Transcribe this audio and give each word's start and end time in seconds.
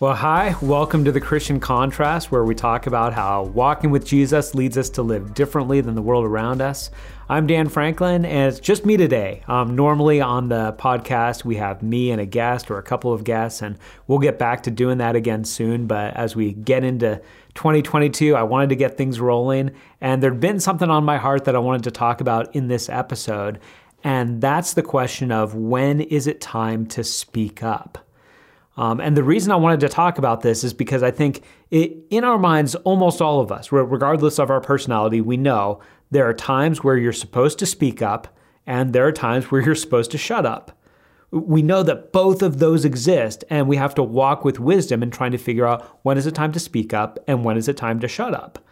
Well, 0.00 0.14
hi, 0.14 0.54
welcome 0.62 1.04
to 1.06 1.10
the 1.10 1.20
Christian 1.20 1.58
Contrast, 1.58 2.30
where 2.30 2.44
we 2.44 2.54
talk 2.54 2.86
about 2.86 3.14
how 3.14 3.42
walking 3.42 3.90
with 3.90 4.06
Jesus 4.06 4.54
leads 4.54 4.78
us 4.78 4.90
to 4.90 5.02
live 5.02 5.34
differently 5.34 5.80
than 5.80 5.96
the 5.96 6.02
world 6.02 6.24
around 6.24 6.62
us. 6.62 6.92
I'm 7.28 7.48
Dan 7.48 7.68
Franklin, 7.68 8.24
and 8.24 8.52
it's 8.52 8.60
just 8.60 8.86
me 8.86 8.96
today. 8.96 9.42
Um, 9.48 9.74
normally 9.74 10.20
on 10.20 10.50
the 10.50 10.72
podcast, 10.78 11.44
we 11.44 11.56
have 11.56 11.82
me 11.82 12.12
and 12.12 12.20
a 12.20 12.26
guest 12.26 12.70
or 12.70 12.78
a 12.78 12.82
couple 12.84 13.12
of 13.12 13.24
guests, 13.24 13.60
and 13.60 13.76
we'll 14.06 14.20
get 14.20 14.38
back 14.38 14.62
to 14.62 14.70
doing 14.70 14.98
that 14.98 15.16
again 15.16 15.42
soon. 15.42 15.88
But 15.88 16.14
as 16.14 16.36
we 16.36 16.52
get 16.52 16.84
into 16.84 17.20
2022, 17.54 18.36
I 18.36 18.44
wanted 18.44 18.68
to 18.68 18.76
get 18.76 18.96
things 18.96 19.18
rolling, 19.18 19.72
and 20.00 20.22
there'd 20.22 20.38
been 20.38 20.60
something 20.60 20.90
on 20.90 21.02
my 21.02 21.18
heart 21.18 21.44
that 21.46 21.56
I 21.56 21.58
wanted 21.58 21.82
to 21.82 21.90
talk 21.90 22.20
about 22.20 22.54
in 22.54 22.68
this 22.68 22.88
episode, 22.88 23.58
and 24.04 24.40
that's 24.40 24.74
the 24.74 24.82
question 24.84 25.32
of 25.32 25.56
when 25.56 26.00
is 26.00 26.28
it 26.28 26.40
time 26.40 26.86
to 26.86 27.02
speak 27.02 27.64
up? 27.64 28.07
Um, 28.78 29.00
and 29.00 29.16
the 29.16 29.24
reason 29.24 29.50
I 29.50 29.56
wanted 29.56 29.80
to 29.80 29.88
talk 29.88 30.18
about 30.18 30.42
this 30.42 30.62
is 30.62 30.72
because 30.72 31.02
I 31.02 31.10
think 31.10 31.42
it, 31.72 31.96
in 32.10 32.22
our 32.22 32.38
minds, 32.38 32.76
almost 32.76 33.20
all 33.20 33.40
of 33.40 33.50
us, 33.50 33.72
regardless 33.72 34.38
of 34.38 34.50
our 34.50 34.60
personality, 34.60 35.20
we 35.20 35.36
know 35.36 35.80
there 36.12 36.28
are 36.28 36.32
times 36.32 36.84
where 36.84 36.96
you're 36.96 37.12
supposed 37.12 37.58
to 37.58 37.66
speak 37.66 38.02
up 38.02 38.38
and 38.68 38.92
there 38.92 39.04
are 39.04 39.12
times 39.12 39.50
where 39.50 39.60
you're 39.60 39.74
supposed 39.74 40.12
to 40.12 40.18
shut 40.18 40.46
up. 40.46 40.78
We 41.32 41.60
know 41.60 41.82
that 41.82 42.12
both 42.12 42.40
of 42.40 42.60
those 42.60 42.84
exist, 42.84 43.44
and 43.50 43.68
we 43.68 43.76
have 43.76 43.94
to 43.96 44.02
walk 44.02 44.44
with 44.44 44.60
wisdom 44.60 45.02
in 45.02 45.10
trying 45.10 45.32
to 45.32 45.38
figure 45.38 45.66
out 45.66 45.98
when 46.02 46.16
is 46.16 46.26
it 46.26 46.34
time 46.34 46.52
to 46.52 46.60
speak 46.60 46.94
up 46.94 47.18
and 47.26 47.44
when 47.44 47.56
is 47.56 47.68
it 47.68 47.76
time 47.76 47.98
to 48.00 48.08
shut 48.08 48.32
up. 48.32 48.64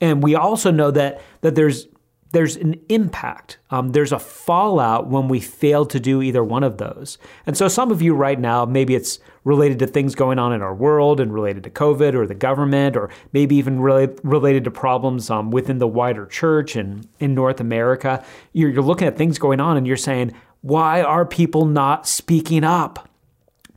And 0.00 0.22
we 0.22 0.34
also 0.34 0.70
know 0.70 0.90
that 0.90 1.22
that 1.42 1.54
there's 1.54 1.86
there's 2.34 2.56
an 2.56 2.74
impact. 2.88 3.58
Um, 3.70 3.90
there's 3.90 4.12
a 4.12 4.18
fallout 4.18 5.08
when 5.08 5.28
we 5.28 5.40
fail 5.40 5.86
to 5.86 6.00
do 6.00 6.20
either 6.20 6.42
one 6.44 6.64
of 6.64 6.78
those. 6.78 7.16
And 7.46 7.56
so, 7.56 7.68
some 7.68 7.90
of 7.90 8.02
you 8.02 8.14
right 8.14 8.38
now, 8.38 8.66
maybe 8.66 8.94
it's 8.94 9.20
related 9.44 9.78
to 9.78 9.86
things 9.86 10.14
going 10.14 10.38
on 10.38 10.52
in 10.52 10.62
our 10.62 10.74
world 10.74 11.20
and 11.20 11.32
related 11.32 11.62
to 11.64 11.70
COVID 11.70 12.14
or 12.14 12.26
the 12.26 12.34
government, 12.34 12.96
or 12.96 13.10
maybe 13.32 13.56
even 13.56 13.80
really 13.80 14.08
related 14.22 14.64
to 14.64 14.70
problems 14.70 15.30
um, 15.30 15.50
within 15.50 15.78
the 15.78 15.86
wider 15.86 16.26
church 16.26 16.76
and 16.76 17.06
in 17.20 17.34
North 17.34 17.60
America. 17.60 18.24
You're, 18.52 18.70
you're 18.70 18.82
looking 18.82 19.06
at 19.06 19.16
things 19.16 19.38
going 19.38 19.60
on 19.60 19.76
and 19.76 19.86
you're 19.86 19.96
saying, 19.96 20.32
why 20.62 21.02
are 21.02 21.26
people 21.26 21.66
not 21.66 22.08
speaking 22.08 22.64
up? 22.64 23.08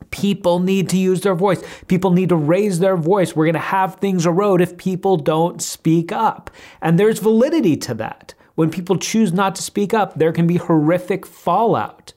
People 0.10 0.60
need 0.60 0.88
to 0.90 0.98
use 0.98 1.20
their 1.20 1.36
voice. 1.36 1.62
People 1.88 2.12
need 2.12 2.30
to 2.30 2.38
raise 2.38 2.80
their 2.80 2.96
voice. 2.96 3.36
We're 3.36 3.46
going 3.46 3.54
to 3.56 3.60
have 3.60 3.96
things 3.96 4.26
erode 4.26 4.62
if 4.62 4.78
people 4.78 5.18
don't 5.18 5.62
speak 5.62 6.14
up. 6.14 6.50
And 6.82 6.98
there's 6.98 7.20
validity 7.20 7.76
to 7.78 7.94
that. 7.96 8.34
When 8.56 8.72
people 8.72 8.98
choose 8.98 9.34
not 9.34 9.54
to 9.56 9.62
speak 9.62 9.94
up, 9.94 10.18
there 10.18 10.32
can 10.32 10.48
be 10.48 10.56
horrific 10.56 11.26
fallout. 11.26 12.14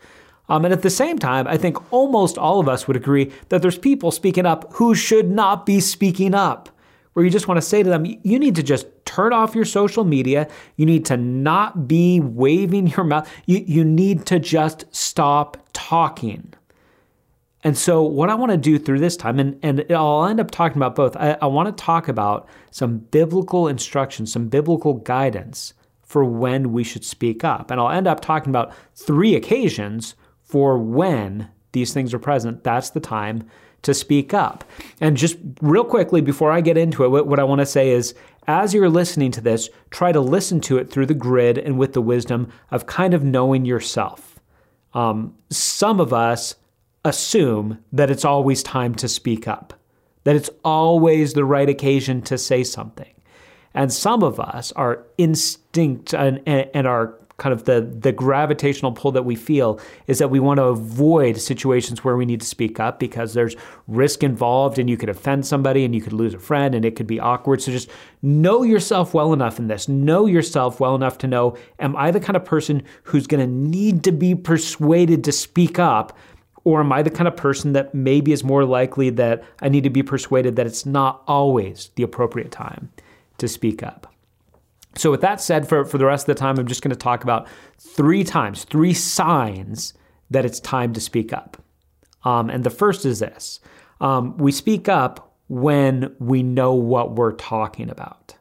Um, 0.51 0.65
and 0.65 0.75
at 0.75 0.83
the 0.83 0.91
same 0.91 1.17
time, 1.17 1.47
I 1.47 1.57
think 1.57 1.93
almost 1.93 2.37
all 2.37 2.59
of 2.59 2.69
us 2.69 2.89
would 2.89 2.97
agree 2.97 3.33
that 3.51 3.63
there's 3.63 3.79
people 3.79 4.11
speaking 4.11 4.45
up 4.45 4.73
who 4.75 4.97
should 4.97 5.31
not 5.31 5.65
be 5.65 5.79
speaking 5.81 6.35
up. 6.35 6.69
Where 7.13 7.25
you 7.25 7.31
just 7.31 7.49
want 7.49 7.59
to 7.59 7.63
say 7.63 7.83
to 7.83 7.89
them, 7.89 8.05
you 8.05 8.39
need 8.39 8.57
to 8.57 8.63
just 8.63 8.87
turn 9.05 9.33
off 9.33 9.55
your 9.55 9.65
social 9.65 10.05
media. 10.05 10.49
You 10.77 10.87
need 10.87 11.05
to 11.07 11.17
not 11.17 11.89
be 11.89 12.21
waving 12.21 12.89
your 12.89 13.05
mouth. 13.05 13.31
You, 13.47 13.65
you 13.67 13.85
need 13.85 14.27
to 14.27 14.39
just 14.39 14.85
stop 14.95 15.57
talking. 15.73 16.53
And 17.63 17.77
so, 17.77 18.03
what 18.03 18.31
I 18.31 18.35
want 18.35 18.53
to 18.53 18.57
do 18.57 18.79
through 18.79 19.01
this 19.01 19.17
time, 19.17 19.39
and, 19.39 19.59
and 19.63 19.85
I'll 19.91 20.25
end 20.25 20.41
up 20.41 20.51
talking 20.51 20.79
about 20.79 20.95
both, 20.95 21.17
I, 21.17 21.37
I 21.43 21.47
want 21.47 21.77
to 21.77 21.85
talk 21.85 22.09
about 22.09 22.49
some 22.71 22.99
biblical 22.99 23.69
instruction, 23.69 24.27
some 24.27 24.49
biblical 24.49 24.95
guidance 24.95 25.75
for 26.03 26.25
when 26.25 26.73
we 26.73 26.83
should 26.83 27.05
speak 27.05 27.45
up. 27.45 27.71
And 27.71 27.81
I'll 27.81 27.91
end 27.91 28.07
up 28.09 28.21
talking 28.21 28.51
about 28.51 28.73
three 28.95 29.35
occasions 29.35 30.15
for 30.51 30.79
when 30.79 31.49
these 31.73 31.93
things 31.93 32.13
are 32.13 32.19
present. 32.19 32.65
That's 32.65 32.91
the 32.91 33.01
time 33.01 33.49
to 33.83 33.95
speak 33.95 34.35
up. 34.35 34.65
And 35.01 35.17
just 35.17 35.37
real 35.61 35.85
quickly, 35.85 36.21
before 36.21 36.53
I 36.53 36.61
get 36.61 36.77
into 36.77 37.05
it, 37.05 37.27
what 37.27 37.39
I 37.39 37.45
want 37.45 37.61
to 37.61 37.67
say 37.67 37.91
is 37.91 38.15
as 38.47 38.75
you're 38.75 38.91
listening 38.91 39.31
to 39.33 39.41
this, 39.41 39.71
try 39.91 40.13
to 40.13 40.21
listen 40.21 40.61
to 40.63 40.79
it 40.79 40.91
through 40.91 41.07
the 41.07 41.15
grid 41.15 41.57
and 41.57 41.79
with 41.79 41.93
the 41.93 42.03
wisdom 42.03 42.51
of 42.71 42.87
kind 42.87 43.15
of 43.15 43.23
knowing 43.23 43.65
yourself. 43.65 44.41
Um, 44.93 45.37
some 45.51 46.01
of 46.01 46.13
us 46.13 46.57
assume 47.05 47.79
that 47.93 48.11
it's 48.11 48.25
always 48.25 48.63
time 48.63 48.95
to 48.97 49.09
speak 49.09 49.47
up, 49.47 49.73
that 50.25 50.37
it's 50.37 50.51
always 50.65 51.33
the 51.33 51.45
right 51.45 51.69
occasion 51.69 52.23
to 52.23 52.37
say 52.37 52.65
something. 52.65 53.15
And 53.73 53.93
some 53.93 54.25
of 54.25 54.41
us, 54.41 54.73
our 54.73 55.07
instinct 55.17 56.13
and, 56.13 56.41
and 56.47 56.87
our 56.87 57.20
kind 57.41 57.53
of 57.55 57.65
the, 57.65 57.81
the 57.81 58.13
gravitational 58.13 58.93
pull 58.93 59.11
that 59.11 59.25
we 59.25 59.35
feel 59.35 59.81
is 60.07 60.19
that 60.19 60.29
we 60.29 60.39
want 60.39 60.59
to 60.59 60.65
avoid 60.65 61.39
situations 61.39 62.05
where 62.05 62.17
we 62.17 62.27
need 62.27 62.41
to 62.41 62.47
speak 62.47 62.79
up 62.79 63.01
because 63.01 63.33
there's 63.33 63.57
risk 63.89 64.23
involved 64.23 64.79
and 64.79 64.89
you 64.89 64.97
could 64.97 65.09
offend 65.09 65.45
somebody 65.45 65.85
and 65.85 65.95
you 65.95 66.03
could 66.03 66.13
lose 66.13 66.35
a 66.35 66.39
friend 66.39 66.75
and 66.75 66.85
it 66.85 66.95
could 66.95 67.07
be 67.07 67.19
awkward. 67.19 67.63
So 67.63 67.73
just 67.73 67.91
know 68.21 68.63
yourself 68.63 69.15
well 69.15 69.33
enough 69.33 69.59
in 69.59 69.69
this. 69.69 69.89
Know 69.89 70.27
yourself 70.27 70.79
well 70.79 70.95
enough 70.95 71.19
to 71.19 71.27
know 71.27 71.57
am 71.79 71.97
I 71.97 72.11
the 72.11 72.21
kind 72.21 72.37
of 72.37 72.45
person 72.45 72.83
who's 73.05 73.27
going 73.27 73.41
to 73.41 73.53
need 73.53 74.05
to 74.05 74.13
be 74.13 74.35
persuaded 74.35 75.25
to 75.25 75.33
speak 75.33 75.79
up? 75.79 76.17
Or 76.65 76.81
am 76.81 76.93
I 76.93 77.01
the 77.03 77.11
kind 77.11 77.27
of 77.27 77.37
person 77.37 77.73
that 77.73 77.95
maybe 77.95 78.33
is 78.33 78.45
more 78.45 78.67
likely 78.67 79.09
that 79.11 79.43
I 79.63 79.71
need 79.71 79.85
to 79.85 79.91
be 79.91 80.03
persuaded 80.03 80.57
that 80.57 80.67
it's 80.67 80.85
not 80.85 81.23
always 81.27 81.91
the 81.97 82.03
appropriate 82.03 82.51
time? 82.53 82.91
to 83.41 83.49
speak 83.49 83.83
up. 83.83 84.15
So, 84.97 85.11
with 85.11 85.21
that 85.21 85.41
said, 85.41 85.69
for, 85.69 85.85
for 85.85 85.99
the 85.99 86.07
rest 86.07 86.29
of 86.29 86.35
the 86.35 86.41
time, 86.41 86.59
I'm 86.59 86.67
just 86.67 86.83
going 86.83 86.91
to 86.91 86.97
talk 86.97 87.23
about 87.23 87.47
three 87.79 88.25
times, 88.25 88.65
three 88.65 88.93
signs 88.93 89.95
that 90.31 90.45
it's 90.45 90.61
time 90.61 90.93
to 90.95 91.01
speak 91.01 91.33
up. 91.33 91.63
Um, 92.25 92.51
and 92.51 92.65
the 92.65 92.71
first 92.71 93.07
is 93.07 93.21
this 93.21 93.61
um, 94.01 94.37
we 94.37 94.53
speak 94.53 94.89
up 94.89 95.35
when 95.49 96.15
we 96.19 96.43
know 96.43 96.75
what 96.75 97.15
we're 97.15 97.33
talking 97.33 97.91
about. 97.91 98.35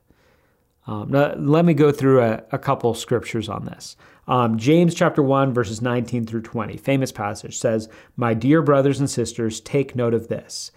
Um, 0.87 1.11
now, 1.11 1.35
let 1.35 1.65
me 1.65 1.73
go 1.73 1.91
through 1.91 2.21
a, 2.21 2.43
a 2.51 2.57
couple 2.57 2.93
scriptures 2.93 3.47
on 3.47 3.65
this. 3.65 3.95
Um, 4.27 4.57
James 4.57 4.93
chapter 4.93 5.23
1, 5.23 5.53
verses 5.53 5.81
19 5.81 6.25
through 6.25 6.41
20, 6.41 6.77
famous 6.77 7.11
passage 7.11 7.57
says, 7.57 7.89
My 8.15 8.33
dear 8.33 8.61
brothers 8.61 8.99
and 8.99 9.09
sisters, 9.09 9.59
take 9.61 9.95
note 9.95 10.13
of 10.13 10.27
this. 10.27 10.71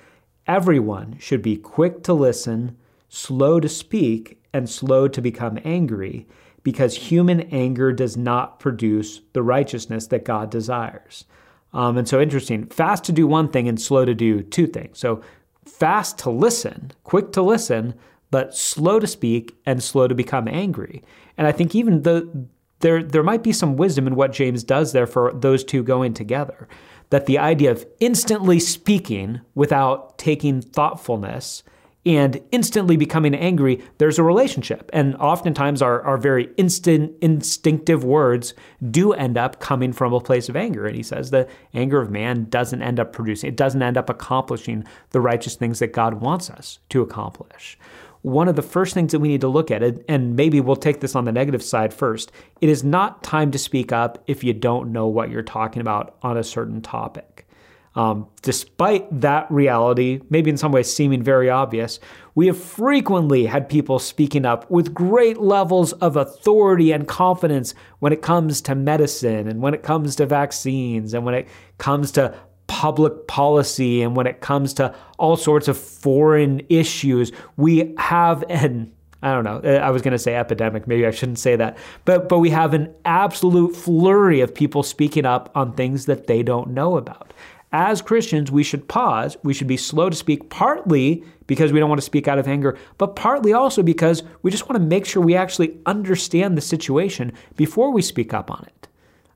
Everyone 0.47 1.17
should 1.19 1.43
be 1.43 1.57
quick 1.57 2.03
to 2.05 2.13
listen 2.13 2.77
slow 3.13 3.61
to 3.61 3.69
speak, 3.69 4.42
and 4.53 4.69
slow 4.69 5.09
to 5.09 5.21
become 5.21 5.59
angry, 5.65 6.27
because 6.63 6.95
human 6.95 7.41
anger 7.53 7.93
does 7.93 8.17
not 8.17 8.61
produce 8.61 9.21
the 9.33 9.43
righteousness 9.43 10.07
that 10.09 10.25
God 10.25 10.51
desires. 10.51 11.25
Um, 11.73 11.97
and 11.97 12.07
so, 12.07 12.21
interesting, 12.21 12.67
fast 12.67 13.05
to 13.05 13.13
do 13.13 13.27
one 13.27 13.49
thing 13.49 13.67
and 13.69 13.81
slow 13.81 14.05
to 14.05 14.15
do 14.15 14.43
two 14.43 14.67
things. 14.67 14.99
So, 14.99 15.23
fast 15.65 16.19
to 16.19 16.31
listen, 16.31 16.93
quick 17.05 17.33
to 17.33 17.43
listen, 17.43 17.95
but 18.31 18.55
slow 18.55 18.99
to 18.99 19.07
speak 19.07 19.57
and 19.65 19.83
slow 19.83 20.09
to 20.09 20.15
become 20.15 20.49
angry. 20.49 21.03
And 21.37 21.47
I 21.47 21.53
think 21.53 21.75
even 21.75 22.03
the 22.03 22.47
there 22.81 23.03
there 23.03 23.23
might 23.23 23.43
be 23.43 23.53
some 23.53 23.77
wisdom 23.77 24.07
in 24.07 24.17
what 24.17 24.33
James 24.33 24.63
does 24.63 24.93
there 24.93 25.07
for 25.07 25.33
those 25.33 25.65
two 25.65 25.83
going 25.83 26.15
together. 26.15 26.69
That 27.11 27.27
the 27.27 27.39
idea 27.39 27.71
of 27.71 27.87
instantly 28.01 28.59
speaking 28.59 29.41
without 29.55 30.19
taking 30.19 30.61
thoughtfulness 30.61 31.63
and 32.05 32.41
instantly 32.51 32.97
becoming 32.97 33.35
angry, 33.35 33.81
there's 33.99 34.19
a 34.19 34.25
relationship. 34.25 34.91
And 34.93 35.15
oftentimes, 35.17 35.81
our, 35.83 36.03
our 36.03 36.19
very 36.19 36.49
instant, 36.57 37.13
instinctive 37.21 38.03
words 38.03 38.55
do 38.91 39.13
end 39.13 39.39
up 39.39 39.61
coming 39.61 39.93
from 39.93 40.13
a 40.13 40.21
place 40.21 40.49
of 40.49 40.57
anger. 40.57 40.87
And 40.87 40.97
he 40.97 41.03
says 41.03 41.31
the 41.31 41.49
anger 41.75 42.01
of 42.01 42.11
man 42.11 42.47
doesn't 42.49 42.83
end 42.83 42.99
up 42.99 43.13
producing, 43.13 43.49
it 43.49 43.57
doesn't 43.57 43.83
end 43.83 43.97
up 43.97 44.11
accomplishing 44.11 44.85
the 45.11 45.21
righteous 45.21 45.55
things 45.55 45.79
that 45.79 45.93
God 45.93 46.15
wants 46.15 46.51
us 46.51 46.81
to 46.89 47.03
accomplish. 47.03 47.79
One 48.23 48.47
of 48.47 48.55
the 48.55 48.63
first 48.63 48.95
things 48.95 49.11
that 49.13 49.19
we 49.19 49.29
need 49.29 49.41
to 49.41 49.49
look 49.49 49.73
at, 49.73 49.83
and 50.09 50.37
maybe 50.37 50.61
we'll 50.61 50.77
take 50.77 51.01
this 51.01 51.17
on 51.17 51.25
the 51.25 51.33
negative 51.33 51.63
side 51.63 51.93
first, 51.93 52.31
it 52.61 52.69
is 52.69 52.85
not 52.85 53.25
time 53.25 53.51
to 53.51 53.59
speak 53.59 53.91
up 53.91 54.23
if 54.29 54.45
you 54.45 54.53
don't 54.53 54.93
know 54.93 55.09
what 55.09 55.31
you're 55.31 55.43
talking 55.43 55.81
about 55.81 56.17
on 56.23 56.37
a 56.37 56.45
certain 56.45 56.81
topic. 56.81 57.49
Um, 57.95 58.29
despite 58.41 59.21
that 59.21 59.51
reality, 59.51 60.21
maybe 60.31 60.49
in 60.51 60.57
some 60.57 60.73
ways 60.73 60.93
seeming 60.93 61.23
very 61.23 61.51
obvious, 61.51 62.01
we 62.35 62.47
have 62.47 62.59
frequently 62.59 63.45
had 63.45 63.69
people 63.69 63.99
speaking 63.99 64.47
up 64.47 64.71
with 64.71 64.95
great 64.95 65.39
levels 65.39 65.93
of 65.95 66.17
authority 66.17 66.93
and 66.93 67.07
confidence 67.07 67.75
when 67.99 68.13
it 68.13 68.23
comes 68.23 68.63
to 68.63 68.75
medicine 68.75 69.47
and 69.47 69.61
when 69.61 69.75
it 69.75 69.83
comes 69.83 70.17
to 70.17 70.27
vaccines 70.27 71.13
and 71.13 71.25
when 71.27 71.35
it 71.35 71.49
comes 71.77 72.11
to 72.13 72.35
public 72.67 73.27
policy 73.27 74.01
and 74.01 74.17
when 74.17 74.27
it 74.27 74.41
comes 74.41 74.73
to 74.73 74.95
all 75.19 75.37
sorts 75.37 75.69
of 75.69 75.77
foreign 75.77 76.63
issues. 76.71 77.31
We 77.57 77.95
have 77.99 78.43
an 78.49 78.93
I 79.25 79.35
don't 79.35 79.45
know. 79.45 79.61
I 79.79 79.91
was 79.91 80.03
going 80.03 80.13
to 80.13 80.19
say 80.19 80.35
epidemic. 80.35 80.89
Maybe 80.89 81.07
I 81.07 81.13
shouldn't 81.13 81.39
say 81.39 81.55
that. 81.55 81.79
But 82.05 82.29
but 82.29 82.39
we 82.39 82.51
have 82.51 82.75
an 82.75 82.93
absolute 83.05 83.77
flurry 83.77 84.41
of 84.41 84.53
people 84.53 84.83
speaking 84.83 85.27
up 85.27 85.53
on 85.55 85.75
things 85.75 86.07
that 86.07 86.27
they 86.27 86.43
don't 86.43 86.71
know 86.71 86.97
about 86.97 87.33
as 87.73 88.03
Christians, 88.03 88.51
we 88.51 88.63
should 88.63 88.87
pause. 88.87 89.37
We 89.43 89.55
should 89.55 89.67
be 89.67 89.79
slow 89.79 90.11
to 90.11 90.17
speak, 90.17 90.51
partly 90.51 91.25
because 91.47 91.73
we 91.73 91.81
don't 91.81 91.89
want 91.89 92.01
to 92.01 92.05
speak 92.05 92.29
out 92.29 92.39
of 92.39 92.47
anger, 92.47 92.79
but 92.99 93.17
partly 93.17 93.53
also 93.53 93.83
because 93.83 94.23
we 94.43 94.51
just 94.51 94.69
want 94.69 94.81
to 94.81 94.87
make 94.87 95.07
sure 95.07 95.23
we 95.23 95.37
actually 95.37 95.79
understand 95.87 96.57
the 96.57 96.63
situation 96.63 97.33
before 97.57 97.91
we 97.91 98.03
speak 98.03 98.35
up 98.35 98.51
on 98.51 98.65
it. 98.67 98.89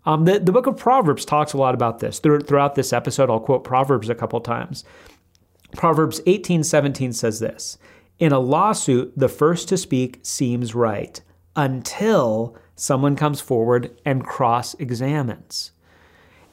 Um, 0.05 0.25
the, 0.25 0.39
the 0.39 0.53
book 0.53 0.67
of 0.67 0.77
Proverbs 0.77 1.25
talks 1.25 1.53
a 1.53 1.57
lot 1.57 1.75
about 1.75 1.99
this. 1.99 2.21
Throughout 2.21 2.75
this 2.75 2.93
episode, 2.93 3.31
I'll 3.31 3.41
quote 3.41 3.65
Proverbs 3.65 4.09
a 4.09 4.15
couple 4.15 4.41
times. 4.41 4.85
Proverbs 5.75 6.21
18:17 6.27 7.13
says 7.13 7.41
this: 7.41 7.77
In 8.19 8.33
a 8.33 8.39
lawsuit, 8.39 9.13
the 9.17 9.29
first 9.29 9.69
to 9.71 9.77
speak 9.77 10.21
seems 10.23 10.75
right 10.75 11.21
until 11.57 12.57
someone 12.77 13.17
comes 13.17 13.41
forward 13.41 13.99
and 14.05 14.23
cross-examines 14.23 15.73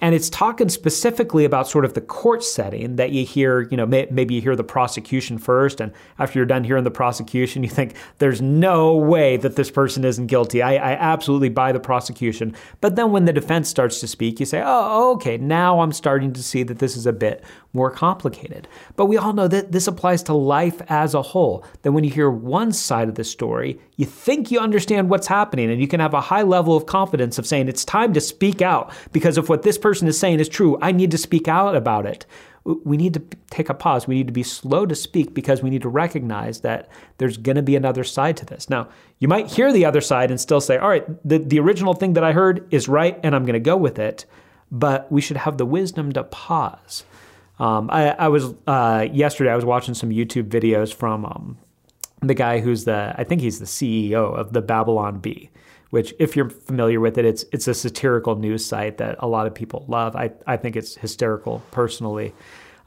and 0.03 0.13
it's 0.13 0.29
talking 0.29 0.67
specifically 0.67 1.45
about 1.45 1.65
sort 1.65 1.85
of 1.85 1.93
the 1.93 2.01
court 2.01 2.43
setting 2.43 2.97
that 2.97 3.11
you 3.11 3.25
hear 3.25 3.61
you 3.71 3.77
know 3.77 3.85
may, 3.85 4.05
maybe 4.11 4.35
you 4.35 4.41
hear 4.41 4.55
the 4.55 4.63
prosecution 4.63 5.37
first 5.37 5.79
and 5.79 5.93
after 6.19 6.37
you're 6.37 6.45
done 6.45 6.65
hearing 6.65 6.83
the 6.83 6.91
prosecution 6.91 7.63
you 7.63 7.69
think 7.69 7.95
there's 8.17 8.41
no 8.41 8.97
way 8.97 9.37
that 9.37 9.55
this 9.55 9.71
person 9.71 10.03
isn't 10.03 10.27
guilty. 10.27 10.61
I, 10.61 10.73
I 10.73 10.91
absolutely 10.95 11.47
buy 11.47 11.71
the 11.71 11.79
prosecution. 11.79 12.53
But 12.81 12.97
then 12.97 13.13
when 13.13 13.23
the 13.23 13.31
defense 13.31 13.69
starts 13.69 14.01
to 14.01 14.07
speak 14.07 14.41
you 14.41 14.45
say 14.45 14.61
oh 14.63 15.13
okay 15.13 15.37
now 15.37 15.79
i'm 15.79 15.93
starting 15.93 16.33
to 16.33 16.43
see 16.43 16.63
that 16.63 16.79
this 16.79 16.97
is 16.97 17.05
a 17.05 17.13
bit 17.13 17.41
more 17.75 17.89
complicated. 17.89 18.67
But 18.95 19.05
we 19.05 19.17
all 19.17 19.33
know 19.33 19.47
that 19.47 19.71
this 19.71 19.87
applies 19.87 20.21
to 20.23 20.33
life 20.33 20.79
as 20.89 21.15
a 21.15 21.21
whole 21.21 21.65
that 21.81 21.93
when 21.93 22.03
you 22.03 22.11
hear 22.11 22.29
one 22.29 22.71
side 22.71 23.07
of 23.07 23.15
the 23.15 23.23
story 23.23 23.79
you 23.95 24.05
think 24.05 24.51
you 24.51 24.59
understand 24.59 25.09
what's 25.09 25.27
happening 25.27 25.69
and 25.69 25.79
you 25.79 25.87
can 25.87 25.99
have 25.99 26.13
a 26.13 26.21
high 26.21 26.41
level 26.41 26.75
of 26.75 26.85
confidence 26.85 27.37
of 27.37 27.45
saying 27.45 27.67
it's 27.67 27.85
time 27.85 28.13
to 28.13 28.19
speak 28.19 28.61
out 28.61 28.91
because 29.11 29.37
of 29.37 29.49
what 29.49 29.61
this 29.61 29.77
person 29.77 29.92
is 30.01 30.19
saying 30.19 30.39
is 30.39 30.49
true. 30.49 30.77
I 30.81 30.91
need 30.91 31.11
to 31.11 31.17
speak 31.17 31.47
out 31.47 31.75
about 31.75 32.05
it. 32.05 32.25
We 32.63 32.95
need 32.95 33.13
to 33.15 33.21
take 33.49 33.69
a 33.69 33.73
pause. 33.73 34.07
We 34.07 34.15
need 34.15 34.27
to 34.27 34.33
be 34.33 34.43
slow 34.43 34.85
to 34.85 34.95
speak 34.95 35.33
because 35.33 35.61
we 35.61 35.69
need 35.69 35.81
to 35.81 35.89
recognize 35.89 36.61
that 36.61 36.87
there's 37.17 37.35
going 37.35 37.57
to 37.57 37.61
be 37.61 37.75
another 37.75 38.05
side 38.05 38.37
to 38.37 38.45
this. 38.45 38.69
Now, 38.69 38.87
you 39.19 39.27
might 39.27 39.47
hear 39.51 39.73
the 39.73 39.83
other 39.83 39.99
side 39.99 40.31
and 40.31 40.39
still 40.39 40.61
say, 40.61 40.77
all 40.77 40.87
right, 40.87 41.05
the, 41.27 41.39
the 41.39 41.59
original 41.59 41.93
thing 41.93 42.13
that 42.13 42.23
I 42.23 42.31
heard 42.31 42.65
is 42.73 42.87
right 42.87 43.19
and 43.21 43.35
I'm 43.35 43.43
going 43.43 43.53
to 43.53 43.59
go 43.59 43.75
with 43.75 43.99
it. 43.99 44.25
But 44.71 45.11
we 45.11 45.19
should 45.19 45.37
have 45.37 45.57
the 45.57 45.65
wisdom 45.65 46.13
to 46.13 46.23
pause. 46.23 47.03
Um, 47.59 47.89
I, 47.91 48.11
I, 48.11 48.27
was 48.29 48.53
uh, 48.65 49.07
yesterday. 49.11 49.51
I 49.51 49.55
was 49.55 49.65
watching 49.65 49.93
some 49.93 50.09
YouTube 50.09 50.49
videos 50.49 50.93
from 50.93 51.25
um, 51.25 51.57
the 52.27 52.33
guy 52.33 52.59
who's 52.59 52.85
the 52.85 53.13
I 53.17 53.23
think 53.23 53.41
he's 53.41 53.59
the 53.59 53.65
CEO 53.65 54.35
of 54.35 54.53
the 54.53 54.61
Babylon 54.61 55.19
Bee, 55.19 55.49
which 55.93 56.11
if 56.17 56.35
you're 56.35 56.49
familiar 56.49 56.99
with 56.99 57.19
it, 57.19 57.23
it's 57.23 57.45
it's 57.51 57.67
a 57.67 57.73
satirical 57.75 58.35
news 58.35 58.65
site 58.65 58.97
that 58.97 59.15
a 59.19 59.27
lot 59.27 59.45
of 59.45 59.53
people 59.53 59.85
love. 59.87 60.15
I 60.15 60.31
I 60.47 60.57
think 60.57 60.75
it's 60.75 60.95
hysterical 60.95 61.61
personally. 61.69 62.33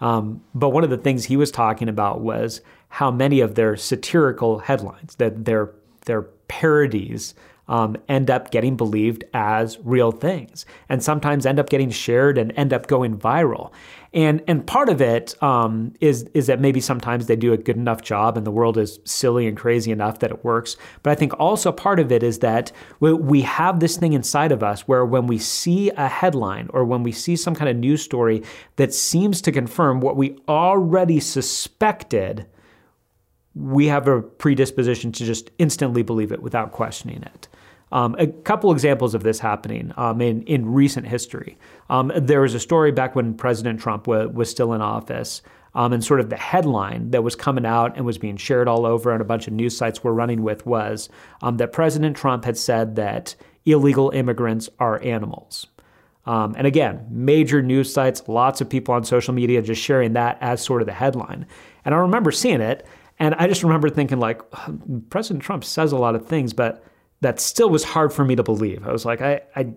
Um, 0.00 0.43
but 0.56 0.70
one 0.70 0.82
of 0.82 0.91
the 0.91 0.97
things 0.97 1.25
he 1.25 1.37
was 1.37 1.53
talking 1.53 1.88
about 1.88 2.20
was 2.20 2.62
how 2.88 3.12
many 3.12 3.38
of 3.38 3.55
their 3.55 3.76
satirical 3.76 4.58
headlines, 4.58 5.14
that 5.14 5.44
their 5.44 5.70
their 6.06 6.23
parodies 6.49 7.37
um, 7.68 7.96
end 8.08 8.30
up 8.30 8.50
getting 8.50 8.76
believed 8.76 9.24
as 9.34 9.78
real 9.82 10.12
things 10.12 10.66
and 10.88 11.02
sometimes 11.02 11.46
end 11.46 11.58
up 11.58 11.68
getting 11.68 11.90
shared 11.90 12.38
and 12.38 12.52
end 12.56 12.72
up 12.72 12.86
going 12.86 13.18
viral. 13.18 13.72
And, 14.12 14.42
and 14.46 14.66
part 14.66 14.88
of 14.88 15.02
it 15.02 15.40
um, 15.42 15.92
is 16.00 16.22
is 16.32 16.46
that 16.46 16.58
maybe 16.58 16.80
sometimes 16.80 17.26
they 17.26 17.36
do 17.36 17.52
a 17.52 17.58
good 17.58 17.76
enough 17.76 18.00
job 18.00 18.38
and 18.38 18.46
the 18.46 18.50
world 18.50 18.78
is 18.78 18.98
silly 19.04 19.46
and 19.46 19.56
crazy 19.56 19.90
enough 19.90 20.20
that 20.20 20.30
it 20.30 20.42
works. 20.44 20.76
But 21.02 21.10
I 21.10 21.14
think 21.16 21.38
also 21.38 21.70
part 21.70 22.00
of 22.00 22.10
it 22.10 22.22
is 22.22 22.38
that 22.38 22.72
we 23.00 23.42
have 23.42 23.80
this 23.80 23.98
thing 23.98 24.14
inside 24.14 24.52
of 24.52 24.62
us 24.62 24.88
where 24.88 25.04
when 25.04 25.26
we 25.26 25.38
see 25.38 25.90
a 25.90 26.08
headline 26.08 26.69
or 26.72 26.84
when 26.84 27.02
we 27.02 27.12
see 27.12 27.36
some 27.36 27.54
kind 27.54 27.69
of 27.69 27.76
news 27.76 28.02
story 28.02 28.42
that 28.76 28.94
seems 28.94 29.42
to 29.42 29.52
confirm 29.52 30.00
what 30.00 30.16
we 30.16 30.38
already 30.48 31.20
suspected, 31.20 32.46
we 33.54 33.86
have 33.86 34.06
a 34.08 34.22
predisposition 34.22 35.12
to 35.12 35.24
just 35.24 35.50
instantly 35.58 36.02
believe 36.02 36.32
it 36.32 36.42
without 36.42 36.72
questioning 36.72 37.22
it. 37.22 37.48
Um, 37.92 38.16
a 38.18 38.26
couple 38.26 38.72
examples 38.72 39.14
of 39.14 39.22
this 39.22 39.38
happening 39.38 39.92
um, 39.96 40.20
in, 40.20 40.42
in 40.42 40.72
recent 40.72 41.06
history. 41.06 41.56
Um, 41.88 42.10
there 42.16 42.40
was 42.40 42.54
a 42.54 42.60
story 42.60 42.90
back 42.90 43.14
when 43.14 43.34
President 43.34 43.80
Trump 43.80 44.04
w- 44.06 44.28
was 44.28 44.50
still 44.50 44.72
in 44.72 44.80
office, 44.80 45.42
um, 45.74 45.92
and 45.92 46.02
sort 46.02 46.20
of 46.20 46.28
the 46.30 46.36
headline 46.36 47.10
that 47.10 47.22
was 47.22 47.36
coming 47.36 47.66
out 47.66 47.96
and 47.96 48.04
was 48.04 48.18
being 48.18 48.36
shared 48.36 48.66
all 48.66 48.86
over, 48.86 49.12
and 49.12 49.20
a 49.20 49.24
bunch 49.24 49.46
of 49.46 49.52
news 49.52 49.76
sites 49.76 50.02
were 50.02 50.12
running 50.12 50.42
with 50.42 50.66
was 50.66 51.08
um, 51.42 51.58
that 51.58 51.72
President 51.72 52.16
Trump 52.16 52.44
had 52.44 52.56
said 52.56 52.96
that 52.96 53.36
illegal 53.66 54.10
immigrants 54.10 54.68
are 54.80 55.02
animals. 55.02 55.66
Um, 56.24 56.56
and 56.58 56.66
again, 56.66 57.06
major 57.08 57.62
news 57.62 57.92
sites, 57.92 58.22
lots 58.26 58.60
of 58.60 58.68
people 58.68 58.94
on 58.94 59.04
social 59.04 59.32
media 59.32 59.62
just 59.62 59.80
sharing 59.80 60.14
that 60.14 60.38
as 60.40 60.60
sort 60.60 60.82
of 60.82 60.86
the 60.86 60.92
headline. 60.92 61.46
And 61.84 61.94
I 61.94 61.98
remember 61.98 62.32
seeing 62.32 62.60
it, 62.60 62.84
and 63.20 63.34
I 63.36 63.46
just 63.46 63.62
remember 63.62 63.88
thinking, 63.90 64.18
like, 64.18 64.42
President 65.08 65.44
Trump 65.44 65.62
says 65.62 65.92
a 65.92 65.96
lot 65.98 66.16
of 66.16 66.26
things, 66.26 66.52
but 66.52 66.82
that 67.20 67.40
still 67.40 67.70
was 67.70 67.84
hard 67.84 68.12
for 68.12 68.24
me 68.24 68.36
to 68.36 68.42
believe. 68.42 68.86
I 68.86 68.92
was 68.92 69.04
like, 69.04 69.20
I, 69.20 69.40
I, 69.54 69.74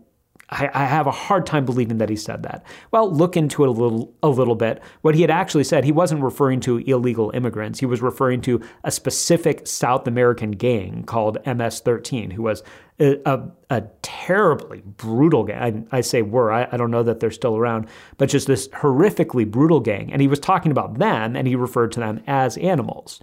I 0.52 0.86
have 0.86 1.06
a 1.06 1.12
hard 1.12 1.46
time 1.46 1.64
believing 1.64 2.00
that 2.00 2.10
he 2.10 2.16
said 2.16 2.44
that. 2.44 2.66
Well, 2.92 3.12
look 3.12 3.38
into 3.38 3.64
it 3.64 3.70
a 3.70 3.72
little, 3.72 4.14
a 4.24 4.30
little 4.30 4.56
bit. 4.56 4.82
What 5.02 5.14
he 5.14 5.22
had 5.22 5.30
actually 5.30 5.64
said, 5.64 5.84
he 5.84 5.92
wasn't 5.92 6.24
referring 6.24 6.60
to 6.62 6.80
illegal 6.80 7.30
immigrants. 7.36 7.80
He 7.80 7.86
was 7.86 8.02
referring 8.02 8.42
to 8.42 8.62
a 8.84 8.90
specific 8.90 9.68
South 9.68 10.08
American 10.08 10.52
gang 10.52 11.04
called 11.04 11.38
MS-13, 11.46 12.34
who 12.34 12.42
was 12.42 12.64
a, 13.00 13.20
a, 13.26 13.48
a 13.70 13.82
terribly 14.02 14.82
brutal 14.82 15.44
gang. 15.44 15.88
I, 15.92 15.98
I 15.98 16.02
say 16.02 16.24
were. 16.24 16.52
I, 16.52 16.68
I 16.72 16.78
don't 16.78 16.92
know 16.92 17.04
that 17.04 17.20
they're 17.20 17.30
still 17.30 17.56
around, 17.56 17.88
but 18.18 18.30
just 18.30 18.48
this 18.48 18.68
horrifically 18.70 19.50
brutal 19.50 19.80
gang. 19.80 20.12
And 20.12 20.20
he 20.20 20.28
was 20.28 20.40
talking 20.40 20.72
about 20.72 20.98
them, 20.98 21.36
and 21.36 21.48
he 21.48 21.56
referred 21.56 21.92
to 21.94 22.00
them 22.00 22.24
as 22.26 22.58
animals. 22.58 23.22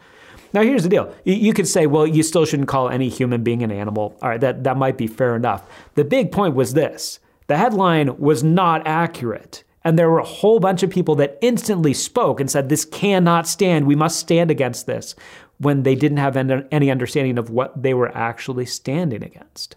Now, 0.53 0.63
here's 0.63 0.83
the 0.83 0.89
deal. 0.89 1.15
You 1.25 1.53
could 1.53 1.69
say, 1.69 1.87
well, 1.87 2.07
you 2.07 2.23
still 2.23 2.45
shouldn't 2.45 2.69
call 2.69 2.89
any 2.89 3.09
human 3.09 3.43
being 3.43 3.63
an 3.63 3.71
animal. 3.71 4.17
All 4.23 4.29
right, 4.29 4.41
that, 4.41 4.65
that 4.65 4.77
might 4.77 4.97
be 4.97 5.07
fair 5.07 5.37
enough. 5.37 5.65
The 5.95 6.05
big 6.05 6.33
point 6.33 6.55
was 6.55 6.75
this 6.75 7.21
the 7.47 7.57
headline 7.57 8.19
was 8.19 8.43
not 8.43 8.87
accurate. 8.87 9.63
And 9.85 9.97
there 9.97 10.11
were 10.11 10.19
a 10.19 10.25
whole 10.25 10.59
bunch 10.59 10.83
of 10.83 10.91
people 10.91 11.15
that 11.15 11.39
instantly 11.41 11.95
spoke 11.95 12.41
and 12.41 12.51
said, 12.51 12.69
This 12.69 12.85
cannot 12.85 13.47
stand. 13.47 13.87
We 13.87 13.95
must 13.95 14.19
stand 14.19 14.51
against 14.51 14.87
this, 14.87 15.15
when 15.59 15.83
they 15.83 15.95
didn't 15.95 16.19
have 16.19 16.37
any 16.37 16.91
understanding 16.91 17.39
of 17.39 17.51
what 17.51 17.81
they 17.81 17.95
were 17.95 18.15
actually 18.17 18.67
standing 18.67 19.23
against. 19.23 19.77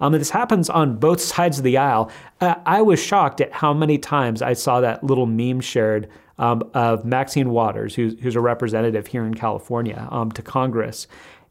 Um, 0.00 0.12
this 0.12 0.30
happens 0.30 0.68
on 0.68 0.96
both 0.96 1.20
sides 1.34 1.58
of 1.58 1.64
the 1.64 1.76
aisle. 1.76 2.10
Uh, 2.40 2.56
I 2.66 2.82
was 2.82 3.00
shocked 3.00 3.40
at 3.40 3.52
how 3.52 3.72
many 3.72 3.98
times 3.98 4.42
I 4.42 4.54
saw 4.54 4.80
that 4.80 5.04
little 5.04 5.26
meme 5.26 5.60
shared 5.60 6.08
um, 6.38 6.68
of 6.74 7.04
Maxine 7.04 7.50
Waters, 7.50 7.94
who's, 7.94 8.18
who's 8.20 8.36
a 8.36 8.40
representative 8.40 9.06
here 9.06 9.24
in 9.24 9.34
California, 9.34 10.08
um, 10.10 10.32
to 10.32 10.42
Congress. 10.42 11.06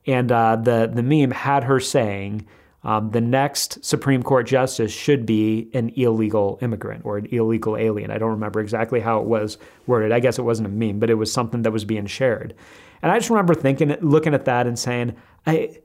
And 0.08 0.32
uh, 0.32 0.56
the, 0.56 0.90
the 0.92 1.04
meme 1.04 1.32
had 1.32 1.64
her 1.64 1.80
saying, 1.80 2.48
um, 2.84 3.12
the 3.12 3.22
next 3.22 3.84
Supreme 3.86 4.24
Court 4.24 4.48
justice 4.48 4.92
should 4.92 5.26
be 5.26 5.70
an 5.74 5.90
illegal 5.90 6.58
immigrant 6.62 7.06
or 7.06 7.18
an 7.18 7.28
illegal 7.28 7.78
alien. 7.78 8.10
I 8.10 8.18
don't 8.18 8.32
remember 8.32 8.60
exactly 8.60 9.00
how 9.00 9.20
it 9.20 9.26
was 9.26 9.60
worded. 9.86 10.12
I 10.12 10.20
guess 10.20 10.40
it 10.40 10.44
wasn't 10.44 10.68
a 10.68 10.72
meme, 10.72 11.00
but 11.00 11.12
it 11.12 11.16
was 11.16 11.32
something 11.32 11.62
that 11.62 11.72
was 11.72 11.86
being 11.86 12.08
shared. 12.08 12.56
And 13.04 13.12
I 13.12 13.20
just 13.20 13.30
remember 13.30 13.54
thinking, 13.54 13.96
looking 14.02 14.34
at 14.34 14.46
that 14.46 14.66
and 14.66 14.80
saying, 14.80 15.16
I, 15.46 15.78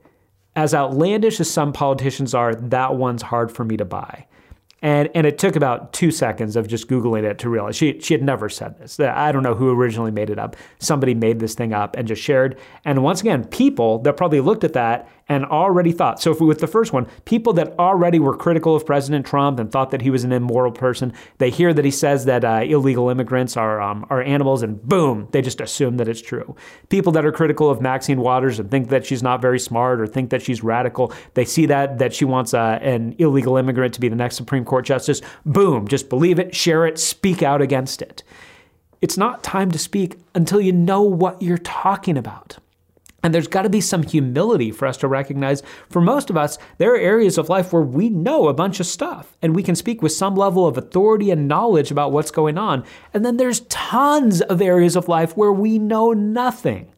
as 0.55 0.73
outlandish 0.73 1.39
as 1.39 1.49
some 1.51 1.71
politicians 1.71 2.33
are, 2.33 2.55
that 2.55 2.95
one's 2.95 3.21
hard 3.21 3.51
for 3.51 3.63
me 3.63 3.77
to 3.77 3.85
buy. 3.85 4.25
And, 4.81 5.09
and 5.15 5.25
it 5.25 5.39
took 5.39 5.55
about 5.55 5.91
two 5.91 6.11
seconds 6.11 6.55
of 6.55 6.67
just 6.67 6.87
Googling 6.87 7.23
it 7.23 7.39
to 7.39 7.49
realize 7.49 7.75
she, 7.75 7.99
she 7.99 8.13
had 8.13 8.21
never 8.21 8.47
said 8.47 8.77
this. 8.77 8.99
I 8.99 9.31
don't 9.31 9.41
know 9.41 9.55
who 9.55 9.71
originally 9.71 10.11
made 10.11 10.29
it 10.29 10.37
up. 10.37 10.55
Somebody 10.79 11.15
made 11.15 11.39
this 11.39 11.55
thing 11.55 11.73
up 11.73 11.95
and 11.95 12.07
just 12.07 12.21
shared. 12.21 12.59
And 12.85 13.03
once 13.03 13.21
again, 13.21 13.45
people 13.45 13.99
that 13.99 14.17
probably 14.17 14.39
looked 14.39 14.63
at 14.63 14.73
that 14.73 15.09
and 15.29 15.45
already 15.45 15.91
thought. 15.91 16.21
So, 16.21 16.31
if 16.31 16.39
with 16.39 16.59
the 16.59 16.67
first 16.67 16.93
one, 16.93 17.07
people 17.25 17.53
that 17.53 17.77
already 17.77 18.19
were 18.19 18.35
critical 18.35 18.75
of 18.75 18.85
President 18.85 19.25
Trump 19.25 19.59
and 19.59 19.71
thought 19.71 19.91
that 19.91 20.01
he 20.01 20.09
was 20.09 20.23
an 20.23 20.31
immoral 20.31 20.71
person, 20.71 21.13
they 21.37 21.49
hear 21.49 21.73
that 21.73 21.85
he 21.85 21.91
says 21.91 22.25
that 22.25 22.45
uh, 22.45 22.61
illegal 22.63 23.09
immigrants 23.09 23.57
are 23.57 23.81
um, 23.81 24.05
are 24.09 24.21
animals, 24.21 24.63
and 24.63 24.81
boom, 24.81 25.27
they 25.31 25.41
just 25.41 25.61
assume 25.61 25.97
that 25.97 26.07
it's 26.07 26.21
true. 26.21 26.55
People 26.89 27.11
that 27.13 27.25
are 27.25 27.31
critical 27.31 27.69
of 27.69 27.81
Maxine 27.81 28.21
Waters 28.21 28.59
and 28.59 28.71
think 28.71 28.89
that 28.89 29.05
she's 29.05 29.23
not 29.23 29.41
very 29.41 29.59
smart 29.59 29.99
or 29.99 30.07
think 30.07 30.29
that 30.29 30.41
she's 30.41 30.63
radical, 30.63 31.13
they 31.33 31.45
see 31.45 31.65
that 31.65 31.97
that 31.99 32.13
she 32.13 32.25
wants 32.25 32.53
uh, 32.53 32.79
an 32.81 33.15
illegal 33.17 33.57
immigrant 33.57 33.93
to 33.95 33.99
be 33.99 34.09
the 34.09 34.15
next 34.15 34.35
Supreme 34.35 34.65
Court 34.65 34.85
justice. 34.85 35.21
Boom, 35.45 35.87
just 35.87 36.09
believe 36.09 36.39
it, 36.39 36.55
share 36.55 36.85
it, 36.85 36.97
speak 36.97 37.43
out 37.43 37.61
against 37.61 38.01
it. 38.01 38.23
It's 39.01 39.17
not 39.17 39.43
time 39.43 39.71
to 39.71 39.79
speak 39.79 40.17
until 40.33 40.59
you 40.59 40.71
know 40.71 41.03
what 41.03 41.41
you're 41.41 41.59
talking 41.59 42.17
about. 42.17 42.57
And 43.23 43.33
there's 43.33 43.47
got 43.47 43.63
to 43.63 43.69
be 43.69 43.81
some 43.81 44.03
humility 44.03 44.71
for 44.71 44.87
us 44.87 44.97
to 44.97 45.07
recognize 45.07 45.63
for 45.89 46.01
most 46.01 46.29
of 46.29 46.37
us, 46.37 46.57
there 46.77 46.93
are 46.93 46.97
areas 46.97 47.37
of 47.37 47.49
life 47.49 47.73
where 47.73 47.81
we 47.81 48.09
know 48.09 48.47
a 48.47 48.53
bunch 48.53 48.79
of 48.79 48.85
stuff 48.85 49.35
and 49.41 49.55
we 49.55 49.63
can 49.63 49.75
speak 49.75 50.01
with 50.01 50.11
some 50.11 50.35
level 50.35 50.67
of 50.67 50.77
authority 50.77 51.31
and 51.31 51.47
knowledge 51.47 51.89
about 51.89 52.11
what's 52.11 52.31
going 52.31 52.57
on. 52.57 52.83
And 53.13 53.25
then 53.25 53.37
there's 53.37 53.61
tons 53.61 54.41
of 54.41 54.61
areas 54.61 54.95
of 54.95 55.07
life 55.07 55.35
where 55.35 55.51
we 55.51 55.79
know 55.79 56.13
nothing. 56.13 56.93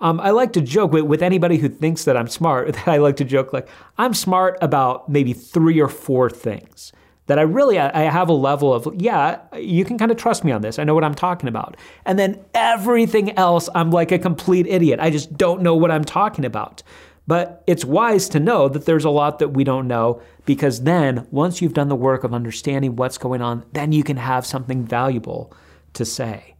Um, 0.00 0.20
I 0.20 0.30
like 0.30 0.52
to 0.54 0.60
joke 0.60 0.92
with, 0.92 1.04
with 1.04 1.22
anybody 1.22 1.58
who 1.58 1.68
thinks 1.68 2.04
that 2.04 2.16
I'm 2.16 2.28
smart, 2.28 2.72
that 2.72 2.88
I 2.88 2.96
like 2.96 3.16
to 3.16 3.24
joke 3.24 3.52
like, 3.52 3.68
I'm 3.98 4.14
smart 4.14 4.56
about 4.62 5.08
maybe 5.08 5.32
three 5.32 5.80
or 5.80 5.88
four 5.88 6.30
things 6.30 6.92
that 7.28 7.38
I 7.38 7.42
really 7.42 7.78
I 7.78 8.10
have 8.10 8.28
a 8.28 8.34
level 8.34 8.74
of 8.74 8.88
yeah, 9.00 9.38
you 9.56 9.84
can 9.84 9.96
kind 9.96 10.10
of 10.10 10.16
trust 10.16 10.44
me 10.44 10.50
on 10.50 10.62
this. 10.62 10.78
I 10.78 10.84
know 10.84 10.94
what 10.94 11.04
I'm 11.04 11.14
talking 11.14 11.48
about. 11.48 11.76
And 12.04 12.18
then 12.18 12.44
everything 12.54 13.36
else 13.38 13.68
I'm 13.74 13.90
like 13.90 14.10
a 14.10 14.18
complete 14.18 14.66
idiot. 14.66 14.98
I 14.98 15.10
just 15.10 15.36
don't 15.36 15.62
know 15.62 15.76
what 15.76 15.90
I'm 15.90 16.04
talking 16.04 16.44
about. 16.44 16.82
But 17.26 17.62
it's 17.66 17.84
wise 17.84 18.30
to 18.30 18.40
know 18.40 18.70
that 18.70 18.86
there's 18.86 19.04
a 19.04 19.10
lot 19.10 19.38
that 19.38 19.50
we 19.50 19.62
don't 19.62 19.86
know 19.86 20.22
because 20.46 20.84
then 20.84 21.26
once 21.30 21.60
you've 21.60 21.74
done 21.74 21.90
the 21.90 21.94
work 21.94 22.24
of 22.24 22.32
understanding 22.32 22.96
what's 22.96 23.18
going 23.18 23.42
on, 23.42 23.64
then 23.74 23.92
you 23.92 24.02
can 24.02 24.16
have 24.16 24.46
something 24.46 24.86
valuable 24.86 25.52
to 25.92 26.06
say. 26.06 26.54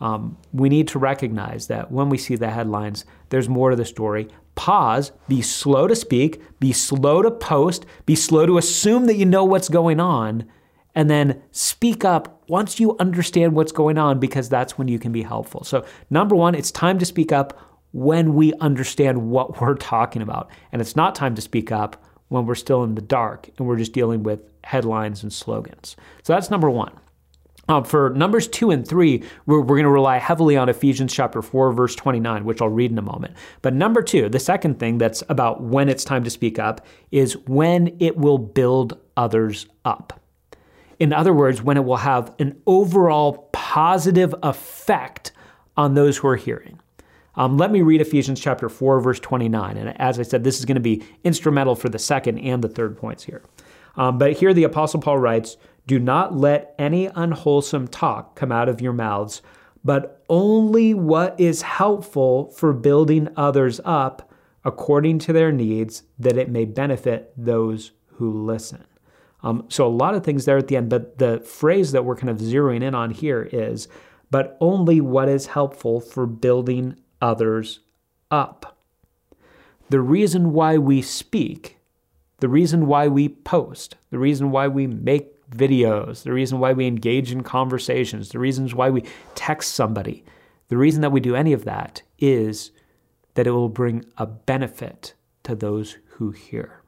Um, 0.00 0.36
we 0.52 0.68
need 0.68 0.88
to 0.88 0.98
recognize 0.98 1.68
that 1.68 1.92
when 1.92 2.08
we 2.08 2.18
see 2.18 2.34
the 2.34 2.50
headlines, 2.50 3.04
there's 3.28 3.48
more 3.48 3.70
to 3.70 3.76
the 3.76 3.84
story. 3.84 4.28
Pause, 4.60 5.12
be 5.26 5.40
slow 5.40 5.86
to 5.86 5.96
speak, 5.96 6.42
be 6.60 6.70
slow 6.70 7.22
to 7.22 7.30
post, 7.30 7.86
be 8.04 8.14
slow 8.14 8.44
to 8.44 8.58
assume 8.58 9.06
that 9.06 9.16
you 9.16 9.24
know 9.24 9.42
what's 9.42 9.70
going 9.70 10.00
on, 10.00 10.44
and 10.94 11.08
then 11.08 11.40
speak 11.50 12.04
up 12.04 12.42
once 12.46 12.78
you 12.78 12.94
understand 12.98 13.54
what's 13.54 13.72
going 13.72 13.96
on 13.96 14.20
because 14.20 14.50
that's 14.50 14.76
when 14.76 14.86
you 14.86 14.98
can 14.98 15.12
be 15.12 15.22
helpful. 15.22 15.64
So, 15.64 15.86
number 16.10 16.36
one, 16.36 16.54
it's 16.54 16.70
time 16.70 16.98
to 16.98 17.06
speak 17.06 17.32
up 17.32 17.58
when 17.92 18.34
we 18.34 18.52
understand 18.60 19.30
what 19.30 19.58
we're 19.62 19.76
talking 19.76 20.20
about. 20.20 20.50
And 20.72 20.82
it's 20.82 20.94
not 20.94 21.14
time 21.14 21.34
to 21.36 21.40
speak 21.40 21.72
up 21.72 22.04
when 22.28 22.44
we're 22.44 22.54
still 22.54 22.84
in 22.84 22.96
the 22.96 23.00
dark 23.00 23.48
and 23.56 23.66
we're 23.66 23.78
just 23.78 23.94
dealing 23.94 24.22
with 24.22 24.40
headlines 24.64 25.22
and 25.22 25.32
slogans. 25.32 25.96
So, 26.22 26.34
that's 26.34 26.50
number 26.50 26.68
one. 26.68 26.92
Um, 27.70 27.84
for 27.84 28.10
numbers 28.10 28.48
two 28.48 28.72
and 28.72 28.86
three, 28.86 29.22
we're, 29.46 29.60
we're 29.60 29.76
going 29.76 29.84
to 29.84 29.90
rely 29.90 30.18
heavily 30.18 30.56
on 30.56 30.68
Ephesians 30.68 31.14
chapter 31.14 31.40
4, 31.40 31.72
verse 31.72 31.94
29, 31.94 32.44
which 32.44 32.60
I'll 32.60 32.68
read 32.68 32.90
in 32.90 32.98
a 32.98 33.02
moment. 33.02 33.34
But 33.62 33.74
number 33.74 34.02
two, 34.02 34.28
the 34.28 34.40
second 34.40 34.80
thing 34.80 34.98
that's 34.98 35.22
about 35.28 35.62
when 35.62 35.88
it's 35.88 36.02
time 36.02 36.24
to 36.24 36.30
speak 36.30 36.58
up 36.58 36.84
is 37.12 37.36
when 37.46 37.96
it 38.00 38.16
will 38.16 38.38
build 38.38 38.98
others 39.16 39.66
up. 39.84 40.20
In 40.98 41.12
other 41.12 41.32
words, 41.32 41.62
when 41.62 41.76
it 41.76 41.84
will 41.84 41.98
have 41.98 42.34
an 42.40 42.60
overall 42.66 43.48
positive 43.52 44.34
effect 44.42 45.30
on 45.76 45.94
those 45.94 46.16
who 46.16 46.26
are 46.26 46.36
hearing. 46.36 46.80
Um, 47.36 47.56
let 47.56 47.70
me 47.70 47.82
read 47.82 48.00
Ephesians 48.00 48.40
chapter 48.40 48.68
4, 48.68 48.98
verse 48.98 49.20
29. 49.20 49.76
And 49.76 50.00
as 50.00 50.18
I 50.18 50.24
said, 50.24 50.42
this 50.42 50.58
is 50.58 50.64
going 50.64 50.74
to 50.74 50.80
be 50.80 51.04
instrumental 51.22 51.76
for 51.76 51.88
the 51.88 52.00
second 52.00 52.40
and 52.40 52.64
the 52.64 52.68
third 52.68 52.98
points 52.98 53.22
here. 53.22 53.42
Um, 53.96 54.18
but 54.18 54.32
here 54.32 54.52
the 54.52 54.64
Apostle 54.64 55.00
Paul 55.00 55.18
writes 55.18 55.56
Do 55.86 55.98
not 55.98 56.36
let 56.36 56.74
any 56.78 57.06
unwholesome 57.06 57.88
talk 57.88 58.36
come 58.36 58.52
out 58.52 58.68
of 58.68 58.80
your 58.80 58.92
mouths, 58.92 59.42
but 59.84 60.22
only 60.28 60.94
what 60.94 61.38
is 61.40 61.62
helpful 61.62 62.50
for 62.50 62.72
building 62.72 63.28
others 63.36 63.80
up 63.84 64.30
according 64.64 65.18
to 65.18 65.32
their 65.32 65.50
needs, 65.50 66.02
that 66.18 66.36
it 66.36 66.50
may 66.50 66.64
benefit 66.64 67.32
those 67.36 67.92
who 68.06 68.30
listen. 68.44 68.84
Um, 69.42 69.64
so 69.68 69.86
a 69.86 69.88
lot 69.88 70.14
of 70.14 70.22
things 70.22 70.44
there 70.44 70.58
at 70.58 70.68
the 70.68 70.76
end, 70.76 70.90
but 70.90 71.18
the 71.18 71.40
phrase 71.40 71.92
that 71.92 72.04
we're 72.04 72.16
kind 72.16 72.28
of 72.28 72.38
zeroing 72.38 72.82
in 72.82 72.94
on 72.94 73.10
here 73.10 73.48
is, 73.52 73.88
but 74.30 74.56
only 74.60 75.00
what 75.00 75.28
is 75.28 75.46
helpful 75.46 75.98
for 75.98 76.26
building 76.26 76.96
others 77.22 77.80
up. 78.30 78.78
The 79.88 80.00
reason 80.00 80.52
why 80.52 80.76
we 80.76 81.02
speak, 81.02 81.78
the 82.38 82.48
reason 82.48 82.86
why 82.86 83.08
we 83.08 83.28
post, 83.28 83.96
the 84.10 84.18
reason 84.18 84.50
why 84.50 84.68
we 84.68 84.86
make 84.86 85.39
videos, 85.50 86.22
the 86.22 86.32
reason 86.32 86.58
why 86.58 86.72
we 86.72 86.86
engage 86.86 87.32
in 87.32 87.42
conversations, 87.42 88.30
the 88.30 88.38
reasons 88.38 88.74
why 88.74 88.90
we 88.90 89.04
text 89.34 89.74
somebody, 89.74 90.24
the 90.68 90.76
reason 90.76 91.02
that 91.02 91.10
we 91.10 91.20
do 91.20 91.34
any 91.34 91.52
of 91.52 91.64
that 91.64 92.02
is 92.18 92.70
that 93.34 93.46
it 93.46 93.50
will 93.50 93.68
bring 93.68 94.04
a 94.16 94.26
benefit 94.26 95.14
to 95.42 95.54
those 95.54 95.98
who 96.06 96.30
hear. 96.30 96.82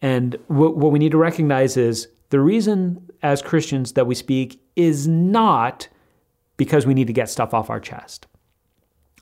And 0.00 0.36
what, 0.48 0.76
what 0.76 0.92
we 0.92 0.98
need 0.98 1.12
to 1.12 1.18
recognize 1.18 1.76
is 1.76 2.08
the 2.30 2.40
reason 2.40 3.10
as 3.22 3.42
Christians 3.42 3.92
that 3.92 4.06
we 4.06 4.14
speak 4.14 4.60
is 4.76 5.08
not 5.08 5.88
because 6.56 6.86
we 6.86 6.94
need 6.94 7.06
to 7.06 7.12
get 7.12 7.30
stuff 7.30 7.54
off 7.54 7.70
our 7.70 7.80
chest. 7.80 8.26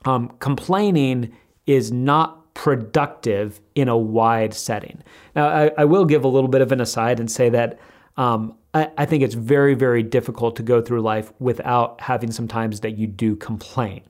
Um, 0.05 0.29
complaining 0.39 1.33
is 1.65 1.91
not 1.91 2.53
productive 2.53 3.61
in 3.75 3.87
a 3.87 3.97
wide 3.97 4.53
setting. 4.53 5.01
Now, 5.35 5.47
I, 5.47 5.71
I, 5.77 5.85
will 5.85 6.05
give 6.05 6.23
a 6.23 6.27
little 6.27 6.49
bit 6.49 6.61
of 6.61 6.71
an 6.71 6.81
aside 6.81 7.19
and 7.19 7.31
say 7.31 7.49
that 7.49 7.79
um, 8.17 8.57
I, 8.73 8.89
I 8.97 9.05
think 9.05 9.23
it's 9.23 9.35
very, 9.35 9.73
very 9.73 10.03
difficult 10.03 10.55
to 10.57 10.63
go 10.63 10.81
through 10.81 11.01
life 11.01 11.31
without 11.39 12.01
having 12.01 12.31
sometimes 12.31 12.81
that 12.81 12.97
you 12.97 13.07
do 13.07 13.35
complain 13.35 14.03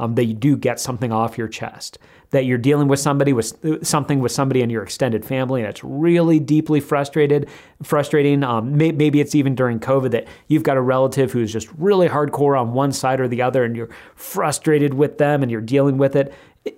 um, 0.00 0.14
that 0.14 0.24
you 0.24 0.34
do 0.34 0.56
get 0.56 0.80
something 0.80 1.12
off 1.12 1.36
your 1.36 1.46
chest, 1.46 1.98
that 2.30 2.46
you're 2.46 2.58
dealing 2.58 2.88
with 2.88 2.98
somebody 2.98 3.34
with 3.34 3.86
something 3.86 4.20
with 4.20 4.32
somebody 4.32 4.62
in 4.62 4.70
your 4.70 4.82
extended 4.82 5.26
family, 5.26 5.60
and 5.60 5.68
it's 5.68 5.84
really 5.84 6.40
deeply 6.40 6.80
frustrated, 6.80 7.48
frustrating. 7.82 8.42
Um, 8.42 8.78
may, 8.78 8.92
maybe 8.92 9.20
it's 9.20 9.34
even 9.34 9.54
during 9.54 9.78
COVID 9.78 10.10
that 10.12 10.26
you've 10.48 10.62
got 10.62 10.78
a 10.78 10.80
relative 10.80 11.32
who's 11.32 11.52
just 11.52 11.68
really 11.76 12.08
hardcore 12.08 12.58
on 12.58 12.72
one 12.72 12.92
side 12.92 13.20
or 13.20 13.28
the 13.28 13.42
other, 13.42 13.62
and 13.62 13.76
you're 13.76 13.90
frustrated 14.14 14.94
with 14.94 15.18
them, 15.18 15.42
and 15.42 15.52
you're 15.52 15.60
dealing 15.60 15.98
with 15.98 16.16
it. 16.16 16.32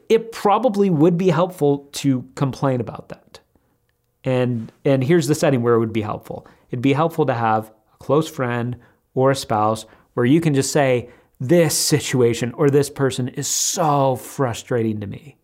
It 0.09 0.33
probably 0.33 0.91
would 0.91 1.17
be 1.17 1.31
helpful 1.31 1.89
to 1.93 2.29
complain 2.35 2.81
about 2.81 3.09
that. 3.11 3.39
And 4.25 4.73
and 4.85 5.03
here's 5.03 5.27
the 5.27 5.35
setting 5.35 5.63
where 5.63 5.75
it 5.75 5.81
would 5.81 5.93
be 5.93 6.03
helpful. 6.03 6.47
It'd 6.71 6.83
be 6.83 6.93
helpful 6.93 7.27
to 7.27 7.35
have 7.35 7.73
a 7.95 7.97
close 7.99 8.29
friend 8.29 8.77
or 9.15 9.31
a 9.31 9.37
spouse 9.37 9.87
where 10.15 10.27
you 10.27 10.41
can 10.41 10.55
just 10.55 10.73
say 10.73 11.11
this 11.41 11.77
situation 11.77 12.53
or 12.53 12.71
this 12.71 12.89
person 12.89 13.29
is 13.29 13.49
so 13.49 14.17
frustrating 14.17 15.01
to 15.01 15.07
me. 15.07 15.37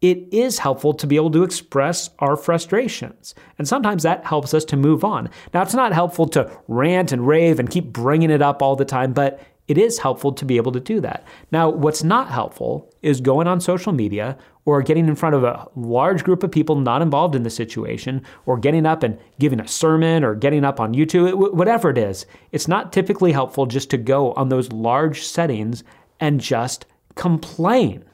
It 0.00 0.32
is 0.32 0.60
helpful 0.60 0.94
to 0.94 1.08
be 1.08 1.16
able 1.16 1.32
to 1.32 1.42
express 1.42 2.10
our 2.20 2.36
frustrations. 2.36 3.34
And 3.58 3.66
sometimes 3.66 4.04
that 4.04 4.24
helps 4.24 4.54
us 4.54 4.64
to 4.66 4.76
move 4.76 5.02
on. 5.02 5.28
Now, 5.52 5.62
it's 5.62 5.74
not 5.74 5.92
helpful 5.92 6.28
to 6.28 6.50
rant 6.68 7.10
and 7.10 7.26
rave 7.26 7.58
and 7.58 7.68
keep 7.68 7.86
bringing 7.86 8.30
it 8.30 8.40
up 8.40 8.62
all 8.62 8.76
the 8.76 8.84
time, 8.84 9.12
but 9.12 9.40
it 9.66 9.76
is 9.76 9.98
helpful 9.98 10.32
to 10.32 10.44
be 10.44 10.56
able 10.56 10.70
to 10.72 10.80
do 10.80 11.00
that. 11.00 11.26
Now, 11.50 11.68
what's 11.68 12.04
not 12.04 12.30
helpful 12.30 12.94
is 13.02 13.20
going 13.20 13.48
on 13.48 13.60
social 13.60 13.92
media 13.92 14.38
or 14.68 14.82
getting 14.82 15.08
in 15.08 15.16
front 15.16 15.34
of 15.34 15.44
a 15.44 15.66
large 15.76 16.22
group 16.22 16.42
of 16.42 16.50
people 16.50 16.76
not 16.76 17.00
involved 17.00 17.34
in 17.34 17.42
the 17.42 17.48
situation 17.48 18.22
or 18.44 18.58
getting 18.58 18.84
up 18.84 19.02
and 19.02 19.18
giving 19.38 19.60
a 19.60 19.66
sermon 19.66 20.22
or 20.22 20.34
getting 20.34 20.62
up 20.62 20.78
on 20.78 20.92
YouTube, 20.92 21.54
whatever 21.54 21.88
it 21.88 21.96
is. 21.96 22.26
It's 22.52 22.68
not 22.68 22.92
typically 22.92 23.32
helpful 23.32 23.64
just 23.64 23.88
to 23.88 23.96
go 23.96 24.34
on 24.34 24.50
those 24.50 24.70
large 24.70 25.22
settings 25.22 25.84
and 26.20 26.38
just 26.38 26.84
complain 27.14 28.04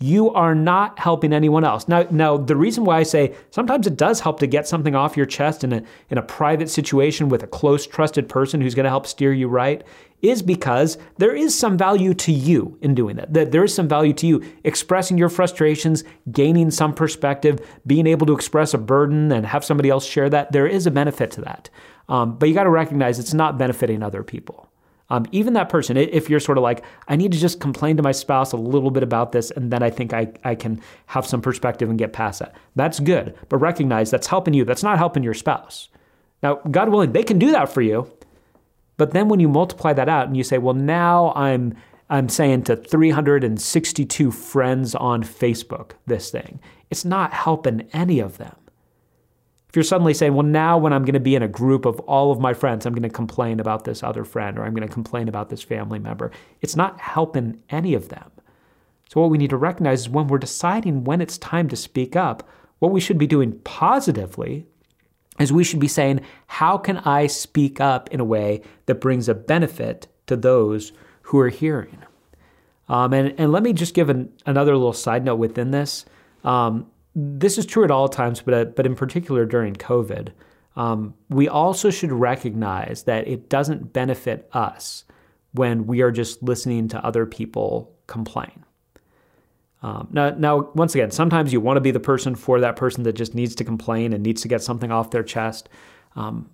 you 0.00 0.30
are 0.32 0.54
not 0.54 0.98
helping 0.98 1.32
anyone 1.32 1.64
else. 1.64 1.86
Now, 1.88 2.06
now 2.10 2.36
the 2.36 2.56
reason 2.56 2.84
why 2.84 2.98
I 2.98 3.04
say 3.04 3.34
sometimes 3.50 3.86
it 3.86 3.96
does 3.96 4.20
help 4.20 4.40
to 4.40 4.46
get 4.46 4.66
something 4.66 4.94
off 4.94 5.16
your 5.16 5.26
chest 5.26 5.64
in 5.64 5.72
a 5.72 5.82
in 6.10 6.18
a 6.18 6.22
private 6.22 6.68
situation 6.68 7.28
with 7.28 7.42
a 7.42 7.46
close 7.46 7.86
trusted 7.86 8.28
person 8.28 8.60
who's 8.60 8.74
going 8.74 8.84
to 8.84 8.90
help 8.90 9.06
steer 9.06 9.32
you 9.32 9.48
right 9.48 9.84
is 10.20 10.42
because 10.42 10.96
there 11.18 11.34
is 11.34 11.56
some 11.56 11.76
value 11.76 12.14
to 12.14 12.32
you 12.32 12.78
in 12.80 12.94
doing 12.94 13.16
that. 13.16 13.32
That 13.34 13.52
there 13.52 13.62
is 13.62 13.74
some 13.74 13.88
value 13.88 14.14
to 14.14 14.26
you 14.26 14.42
expressing 14.64 15.18
your 15.18 15.28
frustrations, 15.28 16.02
gaining 16.32 16.70
some 16.70 16.94
perspective, 16.94 17.60
being 17.86 18.06
able 18.06 18.26
to 18.26 18.34
express 18.34 18.72
a 18.74 18.78
burden 18.78 19.30
and 19.30 19.46
have 19.46 19.64
somebody 19.64 19.90
else 19.90 20.06
share 20.06 20.30
that. 20.30 20.52
There 20.52 20.66
is 20.66 20.86
a 20.86 20.90
benefit 20.90 21.30
to 21.32 21.42
that. 21.42 21.68
Um, 22.08 22.38
but 22.38 22.48
you 22.48 22.54
got 22.54 22.64
to 22.64 22.70
recognize 22.70 23.18
it's 23.18 23.34
not 23.34 23.58
benefiting 23.58 24.02
other 24.02 24.22
people. 24.22 24.68
Um, 25.10 25.26
even 25.32 25.52
that 25.52 25.68
person, 25.68 25.96
if 25.96 26.30
you're 26.30 26.40
sort 26.40 26.56
of 26.56 26.62
like, 26.62 26.82
I 27.08 27.16
need 27.16 27.32
to 27.32 27.38
just 27.38 27.60
complain 27.60 27.96
to 27.98 28.02
my 28.02 28.12
spouse 28.12 28.52
a 28.52 28.56
little 28.56 28.90
bit 28.90 29.02
about 29.02 29.32
this, 29.32 29.50
and 29.50 29.70
then 29.70 29.82
I 29.82 29.90
think 29.90 30.12
I, 30.14 30.32
I 30.44 30.54
can 30.54 30.80
have 31.06 31.26
some 31.26 31.42
perspective 31.42 31.90
and 31.90 31.98
get 31.98 32.12
past 32.12 32.38
that. 32.38 32.54
That's 32.74 33.00
good. 33.00 33.36
But 33.48 33.58
recognize 33.58 34.10
that's 34.10 34.26
helping 34.26 34.54
you. 34.54 34.64
That's 34.64 34.82
not 34.82 34.98
helping 34.98 35.22
your 35.22 35.34
spouse. 35.34 35.90
Now, 36.42 36.60
God 36.70 36.88
willing, 36.88 37.12
they 37.12 37.22
can 37.22 37.38
do 37.38 37.50
that 37.52 37.68
for 37.68 37.82
you. 37.82 38.10
But 38.96 39.10
then 39.10 39.28
when 39.28 39.40
you 39.40 39.48
multiply 39.48 39.92
that 39.92 40.08
out 40.08 40.26
and 40.26 40.36
you 40.36 40.44
say, 40.44 40.58
well, 40.58 40.74
now 40.74 41.32
I'm 41.34 41.74
I'm 42.10 42.28
saying 42.28 42.64
to 42.64 42.76
362 42.76 44.30
friends 44.30 44.94
on 44.94 45.22
Facebook 45.22 45.92
this 46.06 46.30
thing, 46.30 46.60
it's 46.90 47.04
not 47.04 47.32
helping 47.32 47.88
any 47.92 48.20
of 48.20 48.36
them. 48.36 48.54
If 49.74 49.76
you're 49.76 49.82
suddenly 49.82 50.14
saying, 50.14 50.34
well, 50.34 50.46
now 50.46 50.78
when 50.78 50.92
I'm 50.92 51.04
going 51.04 51.14
to 51.14 51.18
be 51.18 51.34
in 51.34 51.42
a 51.42 51.48
group 51.48 51.84
of 51.84 51.98
all 52.02 52.30
of 52.30 52.38
my 52.38 52.54
friends, 52.54 52.86
I'm 52.86 52.94
going 52.94 53.02
to 53.02 53.08
complain 53.08 53.58
about 53.58 53.82
this 53.82 54.04
other 54.04 54.22
friend 54.22 54.56
or 54.56 54.62
I'm 54.62 54.72
going 54.72 54.86
to 54.86 54.94
complain 54.94 55.26
about 55.26 55.48
this 55.48 55.62
family 55.62 55.98
member, 55.98 56.30
it's 56.60 56.76
not 56.76 57.00
helping 57.00 57.60
any 57.70 57.94
of 57.94 58.08
them. 58.08 58.30
So, 59.08 59.20
what 59.20 59.30
we 59.30 59.36
need 59.36 59.50
to 59.50 59.56
recognize 59.56 60.02
is 60.02 60.08
when 60.08 60.28
we're 60.28 60.38
deciding 60.38 61.02
when 61.02 61.20
it's 61.20 61.38
time 61.38 61.66
to 61.70 61.76
speak 61.76 62.14
up, 62.14 62.48
what 62.78 62.92
we 62.92 63.00
should 63.00 63.18
be 63.18 63.26
doing 63.26 63.58
positively 63.64 64.64
is 65.40 65.52
we 65.52 65.64
should 65.64 65.80
be 65.80 65.88
saying, 65.88 66.20
how 66.46 66.78
can 66.78 66.98
I 66.98 67.26
speak 67.26 67.80
up 67.80 68.08
in 68.10 68.20
a 68.20 68.24
way 68.24 68.62
that 68.86 69.00
brings 69.00 69.28
a 69.28 69.34
benefit 69.34 70.06
to 70.28 70.36
those 70.36 70.92
who 71.22 71.40
are 71.40 71.48
hearing? 71.48 71.98
Um, 72.88 73.12
and, 73.12 73.34
and 73.38 73.50
let 73.50 73.64
me 73.64 73.72
just 73.72 73.94
give 73.94 74.08
an, 74.08 74.32
another 74.46 74.76
little 74.76 74.92
side 74.92 75.24
note 75.24 75.40
within 75.40 75.72
this. 75.72 76.04
Um, 76.44 76.86
this 77.14 77.58
is 77.58 77.66
true 77.66 77.84
at 77.84 77.90
all 77.90 78.08
times, 78.08 78.40
but, 78.40 78.54
uh, 78.54 78.64
but 78.64 78.86
in 78.86 78.94
particular 78.94 79.44
during 79.46 79.74
COVID. 79.74 80.30
Um, 80.76 81.14
we 81.28 81.48
also 81.48 81.90
should 81.90 82.10
recognize 82.10 83.04
that 83.04 83.28
it 83.28 83.48
doesn't 83.48 83.92
benefit 83.92 84.48
us 84.52 85.04
when 85.52 85.86
we 85.86 86.02
are 86.02 86.10
just 86.10 86.42
listening 86.42 86.88
to 86.88 87.04
other 87.04 87.26
people 87.26 87.94
complain. 88.08 88.64
Um, 89.82 90.08
now, 90.10 90.30
now, 90.30 90.70
once 90.74 90.94
again, 90.94 91.10
sometimes 91.10 91.52
you 91.52 91.60
want 91.60 91.76
to 91.76 91.80
be 91.80 91.90
the 91.90 92.00
person 92.00 92.34
for 92.34 92.58
that 92.60 92.74
person 92.74 93.04
that 93.04 93.12
just 93.12 93.34
needs 93.34 93.54
to 93.56 93.64
complain 93.64 94.12
and 94.12 94.22
needs 94.22 94.42
to 94.42 94.48
get 94.48 94.62
something 94.62 94.90
off 94.90 95.10
their 95.10 95.22
chest. 95.22 95.68
Um, 96.16 96.50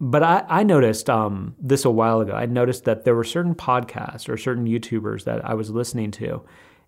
but 0.00 0.22
I, 0.22 0.44
I 0.48 0.62
noticed 0.62 1.10
um, 1.10 1.56
this 1.60 1.84
a 1.84 1.90
while 1.90 2.20
ago. 2.20 2.32
I 2.32 2.46
noticed 2.46 2.84
that 2.84 3.04
there 3.04 3.14
were 3.14 3.24
certain 3.24 3.54
podcasts 3.54 4.28
or 4.28 4.36
certain 4.36 4.66
YouTubers 4.66 5.24
that 5.24 5.44
I 5.44 5.54
was 5.54 5.70
listening 5.70 6.10
to, 6.12 6.42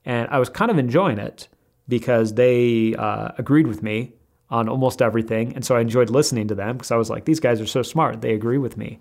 and 0.05 0.29
I 0.31 0.39
was 0.39 0.49
kind 0.49 0.71
of 0.71 0.79
enjoying 0.79 1.19
it 1.19 1.49
because 1.91 2.35
they 2.35 2.95
uh, 2.95 3.33
agreed 3.37 3.67
with 3.67 3.83
me 3.83 4.15
on 4.49 4.69
almost 4.69 5.03
everything. 5.03 5.55
And 5.55 5.65
so 5.65 5.77
I 5.77 5.81
enjoyed 5.81 6.11
listening 6.11 6.49
to 6.49 6.55
them 6.55 6.79
because 6.79 6.91
I 6.91 6.97
was 6.97 7.11
like, 7.11 7.27
these 7.27 7.41
guys 7.41 7.61
are 7.61 7.67
so 7.67 7.83
smart. 7.83 8.23
They 8.23 8.33
agree 8.33 8.59
with 8.59 8.77
me. 8.77 8.99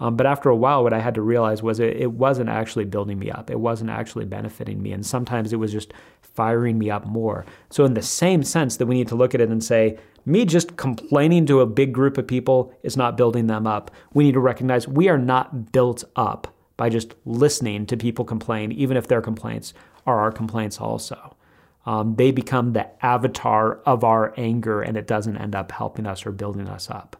Um, 0.00 0.16
but 0.16 0.26
after 0.26 0.48
a 0.48 0.56
while, 0.56 0.84
what 0.84 0.92
I 0.92 1.00
had 1.00 1.14
to 1.16 1.22
realize 1.22 1.62
was 1.62 1.80
it, 1.80 1.96
it 1.96 2.12
wasn't 2.12 2.48
actually 2.48 2.84
building 2.84 3.18
me 3.18 3.30
up. 3.30 3.50
It 3.50 3.58
wasn't 3.58 3.90
actually 3.90 4.26
benefiting 4.26 4.80
me. 4.80 4.92
And 4.92 5.04
sometimes 5.04 5.52
it 5.52 5.56
was 5.56 5.72
just 5.72 5.92
firing 6.22 6.78
me 6.78 6.88
up 6.88 7.04
more. 7.04 7.44
So, 7.70 7.84
in 7.84 7.94
the 7.94 8.02
same 8.02 8.44
sense 8.44 8.76
that 8.76 8.86
we 8.86 8.94
need 8.94 9.08
to 9.08 9.16
look 9.16 9.34
at 9.34 9.40
it 9.40 9.48
and 9.48 9.62
say, 9.62 9.98
me 10.24 10.44
just 10.44 10.76
complaining 10.76 11.46
to 11.46 11.60
a 11.60 11.66
big 11.66 11.92
group 11.92 12.16
of 12.16 12.28
people 12.28 12.72
is 12.84 12.96
not 12.96 13.16
building 13.16 13.48
them 13.48 13.66
up. 13.66 13.90
We 14.14 14.24
need 14.24 14.34
to 14.34 14.40
recognize 14.40 14.86
we 14.86 15.08
are 15.08 15.18
not 15.18 15.72
built 15.72 16.04
up 16.14 16.54
by 16.76 16.90
just 16.90 17.14
listening 17.24 17.86
to 17.86 17.96
people 17.96 18.24
complain, 18.24 18.70
even 18.70 18.96
if 18.96 19.08
their 19.08 19.22
complaints 19.22 19.74
are 20.06 20.20
our 20.20 20.30
complaints 20.30 20.80
also. 20.80 21.34
Um, 21.88 22.16
they 22.16 22.32
become 22.32 22.74
the 22.74 22.86
avatar 23.02 23.80
of 23.86 24.04
our 24.04 24.34
anger, 24.36 24.82
and 24.82 24.94
it 24.94 25.06
doesn't 25.06 25.38
end 25.38 25.56
up 25.56 25.72
helping 25.72 26.06
us 26.06 26.26
or 26.26 26.32
building 26.32 26.68
us 26.68 26.90
up. 26.90 27.16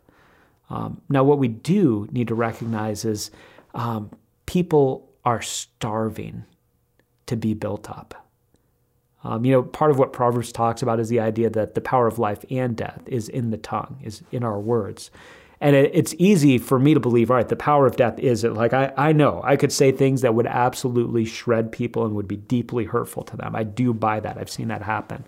Um, 0.69 1.01
now, 1.09 1.25
what 1.25 1.39
we 1.39 1.49
do 1.49 2.07
need 2.13 2.29
to 2.29 2.35
recognize 2.35 3.07
is 3.07 3.31
um, 3.75 4.11
people 4.45 5.09
are 5.25 5.41
starving 5.41 6.45
to 7.25 7.35
be 7.35 7.55
built 7.55 7.89
up. 7.89 8.29
Um, 9.25 9.47
you 9.47 9.53
know, 9.53 9.63
part 9.63 9.91
of 9.91 9.99
what 9.99 10.13
Proverbs 10.13 10.53
talks 10.53 10.83
about 10.83 11.01
is 11.01 11.09
the 11.09 11.21
idea 11.21 11.49
that 11.49 11.75
the 11.75 11.81
power 11.81 12.07
of 12.07 12.19
life 12.19 12.45
and 12.51 12.77
death 12.77 13.01
is 13.07 13.31
in 13.31 13.49
the 13.49 13.57
tongue, 13.57 13.99
is 14.03 14.23
in 14.33 14.45
our 14.45 14.61
words. 14.61 15.11
And 15.61 15.75
it, 15.75 15.91
it's 15.93 16.15
easy 16.19 16.59
for 16.59 16.79
me 16.79 16.95
to 16.95 17.01
believe, 17.01 17.31
all 17.31 17.37
right, 17.37 17.49
the 17.49 17.57
power 17.57 17.87
of 17.87 17.97
death 17.97 18.19
is 18.19 18.45
it. 18.45 18.53
Like, 18.53 18.73
I, 18.73 18.93
I 18.97 19.13
know 19.13 19.41
I 19.45 19.57
could 19.57 19.73
say 19.73 19.91
things 19.91 20.21
that 20.21 20.35
would 20.35 20.47
absolutely 20.47 21.25
shred 21.25 21.73
people 21.73 22.05
and 22.05 22.15
would 22.15 22.29
be 22.29 22.37
deeply 22.37 22.85
hurtful 22.85 23.25
to 23.25 23.37
them. 23.37 23.57
I 23.57 23.65
do 23.65 23.93
buy 23.93 24.21
that. 24.21 24.39
I've 24.39 24.51
seen 24.51 24.69
that 24.69 24.83
happen. 24.83 25.25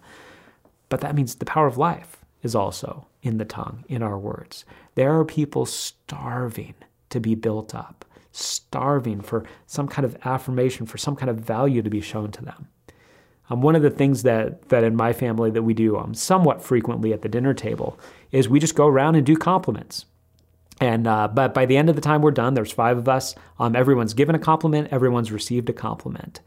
But 0.88 1.00
that 1.00 1.14
means 1.14 1.34
the 1.34 1.44
power 1.44 1.66
of 1.66 1.78
life 1.78 2.18
is 2.42 2.54
also 2.54 3.06
in 3.22 3.38
the 3.38 3.44
tongue, 3.44 3.84
in 3.88 4.02
our 4.02 4.18
words. 4.18 4.64
There 4.94 5.18
are 5.18 5.24
people 5.24 5.66
starving 5.66 6.74
to 7.10 7.20
be 7.20 7.34
built 7.34 7.74
up, 7.74 8.04
starving 8.32 9.20
for 9.20 9.44
some 9.66 9.88
kind 9.88 10.04
of 10.04 10.16
affirmation, 10.24 10.86
for 10.86 10.98
some 10.98 11.16
kind 11.16 11.30
of 11.30 11.38
value 11.38 11.82
to 11.82 11.90
be 11.90 12.00
shown 12.00 12.30
to 12.32 12.44
them. 12.44 12.68
Um, 13.50 13.62
one 13.62 13.74
of 13.74 13.82
the 13.82 13.90
things 13.90 14.22
that 14.22 14.68
that 14.68 14.84
in 14.84 14.94
my 14.94 15.12
family 15.12 15.50
that 15.50 15.64
we 15.64 15.74
do 15.74 15.98
um, 15.98 16.14
somewhat 16.14 16.62
frequently 16.62 17.12
at 17.12 17.22
the 17.22 17.28
dinner 17.28 17.52
table 17.52 17.98
is 18.30 18.48
we 18.48 18.60
just 18.60 18.76
go 18.76 18.86
around 18.86 19.16
and 19.16 19.26
do 19.26 19.36
compliments. 19.36 20.06
And 20.80 21.06
uh, 21.06 21.28
but 21.28 21.52
by 21.52 21.66
the 21.66 21.76
end 21.76 21.90
of 21.90 21.94
the 21.94 22.02
time 22.02 22.22
we're 22.22 22.30
done, 22.30 22.54
there's 22.54 22.72
five 22.72 22.96
of 22.98 23.08
us. 23.08 23.34
Um, 23.58 23.76
everyone's 23.76 24.14
given 24.14 24.34
a 24.34 24.38
compliment. 24.38 24.88
Everyone's 24.90 25.30
received 25.30 25.68
a 25.68 25.74
compliment. 25.74 26.40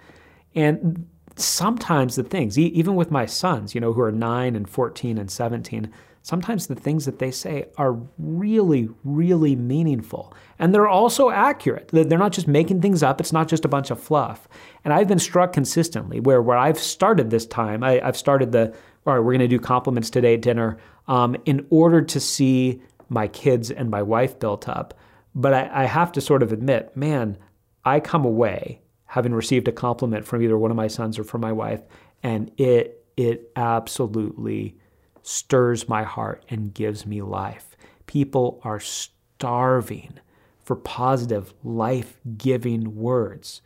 And 0.56 1.08
sometimes 1.36 2.16
the 2.16 2.24
things, 2.24 2.58
even 2.58 2.96
with 2.96 3.12
my 3.12 3.28
sons, 3.28 3.76
you 3.76 3.82
know, 3.82 3.94
who 3.94 4.02
are 4.02 4.12
nine 4.12 4.56
and 4.56 4.68
fourteen 4.68 5.20
and 5.20 5.30
seventeen, 5.30 5.92
sometimes 6.24 6.68
the 6.68 6.76
things 6.76 7.06
that 7.06 7.20
they 7.20 7.30
say 7.32 7.66
are 7.78 8.00
really, 8.18 8.90
really 9.04 9.56
meaningful. 9.56 10.34
And 10.58 10.74
they're 10.74 10.88
also 10.88 11.30
accurate. 11.30 11.90
They're 11.92 12.18
not 12.18 12.32
just 12.32 12.48
making 12.48 12.82
things 12.82 13.04
up, 13.04 13.20
it's 13.20 13.34
not 13.34 13.50
just 13.50 13.66
a 13.66 13.68
bunch 13.68 13.92
of 13.92 14.00
fluff. 14.00 14.48
And 14.84 14.94
I've 14.94 15.08
been 15.08 15.20
struck 15.20 15.54
consistently 15.54 16.20
where, 16.20 16.42
where 16.42 16.58
I've 16.58 16.80
started 16.80 17.30
this 17.30 17.46
time, 17.46 17.84
I, 17.84 18.00
have 18.04 18.18
started 18.18 18.52
the, 18.52 18.74
all 19.06 19.14
right, 19.14 19.20
we're 19.20 19.34
going 19.34 19.40
to 19.40 19.48
do 19.48 19.60
compliments 19.60 20.10
today 20.10 20.36
at 20.36 20.42
dinner 20.42 20.78
um, 21.08 21.36
in 21.46 21.68
order 21.70 22.02
to 22.02 22.20
see 22.20 22.82
my 23.14 23.28
kids 23.28 23.72
and 23.72 23.90
my 23.90 24.02
wife 24.02 24.40
built 24.40 24.68
up. 24.68 24.94
But 25.36 25.54
I, 25.54 25.84
I 25.84 25.86
have 25.86 26.12
to 26.14 26.22
sort 26.22 26.44
of 26.44 26.52
admit, 26.52 26.96
man, 26.98 27.38
I 27.86 28.00
come 28.00 28.26
away 28.26 28.82
having 29.06 29.34
received 29.34 29.68
a 29.68 29.72
compliment 29.72 30.26
from 30.26 30.42
either 30.42 30.58
one 30.58 30.72
of 30.72 30.78
my 30.78 30.88
sons 30.88 31.20
or 31.20 31.24
from 31.24 31.42
my 31.42 31.52
wife, 31.52 31.82
and 32.24 32.52
it 32.58 33.06
it 33.16 33.52
absolutely 33.56 34.76
stirs 35.22 35.88
my 35.88 36.04
heart 36.04 36.44
and 36.50 36.74
gives 36.74 37.06
me 37.06 37.22
life. 37.22 37.78
People 38.08 38.60
are 38.64 38.80
starving 38.80 40.20
for 40.64 40.76
positive, 40.76 41.54
life 41.64 42.20
giving 42.38 42.96
words. 42.96 43.62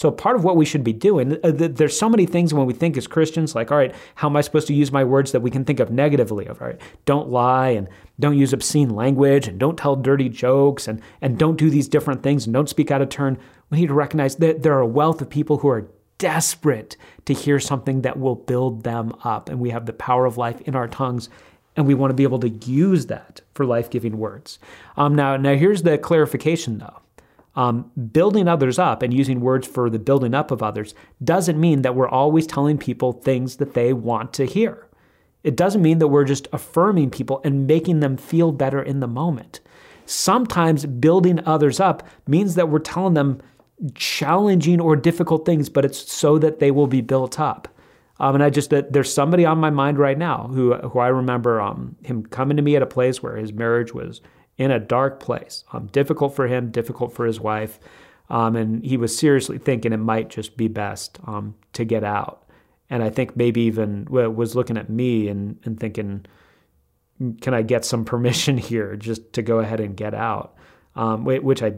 So, 0.00 0.10
part 0.10 0.34
of 0.34 0.44
what 0.44 0.56
we 0.56 0.64
should 0.64 0.82
be 0.82 0.94
doing, 0.94 1.36
uh, 1.44 1.52
there's 1.52 1.98
so 1.98 2.08
many 2.08 2.24
things 2.24 2.54
when 2.54 2.64
we 2.64 2.72
think 2.72 2.96
as 2.96 3.06
Christians, 3.06 3.54
like, 3.54 3.70
all 3.70 3.76
right, 3.76 3.94
how 4.14 4.30
am 4.30 4.36
I 4.36 4.40
supposed 4.40 4.66
to 4.68 4.72
use 4.72 4.90
my 4.90 5.04
words 5.04 5.32
that 5.32 5.40
we 5.40 5.50
can 5.50 5.62
think 5.62 5.78
of 5.78 5.90
negatively 5.90 6.46
of, 6.46 6.62
all 6.62 6.68
right, 6.68 6.80
don't 7.04 7.28
lie 7.28 7.68
and 7.68 7.86
don't 8.18 8.38
use 8.38 8.54
obscene 8.54 8.88
language 8.88 9.46
and 9.46 9.58
don't 9.58 9.76
tell 9.76 9.96
dirty 9.96 10.30
jokes 10.30 10.88
and, 10.88 11.02
and 11.20 11.38
don't 11.38 11.58
do 11.58 11.68
these 11.68 11.86
different 11.86 12.22
things 12.22 12.46
and 12.46 12.54
don't 12.54 12.70
speak 12.70 12.90
out 12.90 13.02
of 13.02 13.10
turn. 13.10 13.36
We 13.68 13.80
need 13.80 13.88
to 13.88 13.94
recognize 13.94 14.36
that 14.36 14.62
there 14.62 14.72
are 14.72 14.80
a 14.80 14.86
wealth 14.86 15.20
of 15.20 15.28
people 15.28 15.58
who 15.58 15.68
are 15.68 15.90
desperate 16.16 16.96
to 17.26 17.34
hear 17.34 17.60
something 17.60 18.00
that 18.00 18.18
will 18.18 18.36
build 18.36 18.84
them 18.84 19.12
up. 19.22 19.50
And 19.50 19.60
we 19.60 19.68
have 19.68 19.84
the 19.84 19.92
power 19.92 20.24
of 20.24 20.38
life 20.38 20.62
in 20.62 20.74
our 20.74 20.88
tongues, 20.88 21.28
and 21.76 21.86
we 21.86 21.92
want 21.92 22.08
to 22.08 22.14
be 22.14 22.22
able 22.22 22.40
to 22.40 22.48
use 22.48 23.04
that 23.08 23.42
for 23.52 23.66
life 23.66 23.90
giving 23.90 24.16
words. 24.16 24.58
Um, 24.96 25.14
now, 25.14 25.36
now, 25.36 25.56
here's 25.56 25.82
the 25.82 25.98
clarification 25.98 26.78
though. 26.78 27.00
Um, 27.56 27.90
building 28.12 28.46
others 28.46 28.78
up 28.78 29.02
and 29.02 29.12
using 29.12 29.40
words 29.40 29.66
for 29.66 29.90
the 29.90 29.98
building 29.98 30.34
up 30.34 30.50
of 30.50 30.62
others 30.62 30.94
doesn't 31.22 31.60
mean 31.60 31.82
that 31.82 31.96
we're 31.96 32.08
always 32.08 32.46
telling 32.46 32.78
people 32.78 33.12
things 33.12 33.56
that 33.56 33.74
they 33.74 33.92
want 33.92 34.32
to 34.34 34.46
hear. 34.46 34.86
It 35.42 35.56
doesn't 35.56 35.82
mean 35.82 35.98
that 35.98 36.08
we're 36.08 36.24
just 36.24 36.48
affirming 36.52 37.10
people 37.10 37.40
and 37.44 37.66
making 37.66 38.00
them 38.00 38.16
feel 38.16 38.52
better 38.52 38.82
in 38.82 39.00
the 39.00 39.08
moment. 39.08 39.60
Sometimes 40.06 40.86
building 40.86 41.40
others 41.46 41.80
up 41.80 42.06
means 42.26 42.54
that 42.54 42.68
we're 42.68 42.78
telling 42.78 43.14
them 43.14 43.40
challenging 43.94 44.80
or 44.80 44.94
difficult 44.94 45.46
things, 45.46 45.68
but 45.68 45.84
it's 45.84 46.12
so 46.12 46.38
that 46.38 46.58
they 46.58 46.70
will 46.70 46.86
be 46.86 47.00
built 47.00 47.40
up. 47.40 47.68
Um, 48.18 48.34
and 48.34 48.44
I 48.44 48.50
just 48.50 48.68
that 48.70 48.92
there's 48.92 49.12
somebody 49.12 49.46
on 49.46 49.58
my 49.58 49.70
mind 49.70 49.98
right 49.98 50.18
now 50.18 50.48
who 50.52 50.74
who 50.74 50.98
I 50.98 51.08
remember 51.08 51.60
um, 51.60 51.96
him 52.02 52.24
coming 52.26 52.58
to 52.58 52.62
me 52.62 52.76
at 52.76 52.82
a 52.82 52.86
place 52.86 53.22
where 53.22 53.36
his 53.36 53.52
marriage 53.52 53.94
was 53.94 54.20
in 54.60 54.70
a 54.70 54.78
dark 54.78 55.20
place, 55.20 55.64
um, 55.72 55.86
difficult 55.86 56.36
for 56.36 56.46
him, 56.46 56.70
difficult 56.70 57.14
for 57.14 57.24
his 57.24 57.40
wife, 57.40 57.80
um, 58.28 58.54
and 58.54 58.84
he 58.84 58.98
was 58.98 59.16
seriously 59.16 59.56
thinking 59.56 59.90
it 59.90 59.96
might 59.96 60.28
just 60.28 60.54
be 60.58 60.68
best 60.68 61.18
um, 61.26 61.54
to 61.72 61.82
get 61.82 62.04
out. 62.04 62.46
And 62.90 63.02
I 63.02 63.08
think 63.08 63.36
maybe 63.36 63.62
even 63.62 64.04
was 64.10 64.54
looking 64.54 64.76
at 64.76 64.90
me 64.90 65.28
and, 65.28 65.58
and 65.64 65.80
thinking, 65.80 66.26
can 67.40 67.54
I 67.54 67.62
get 67.62 67.86
some 67.86 68.04
permission 68.14 68.58
here 68.58 68.96
just 68.96 69.32
to 69.32 69.40
go 69.40 69.60
ahead 69.60 69.80
and 69.80 69.96
get 69.96 70.12
out? 70.12 70.54
Um, 70.94 71.24
which 71.24 71.62
I 71.62 71.76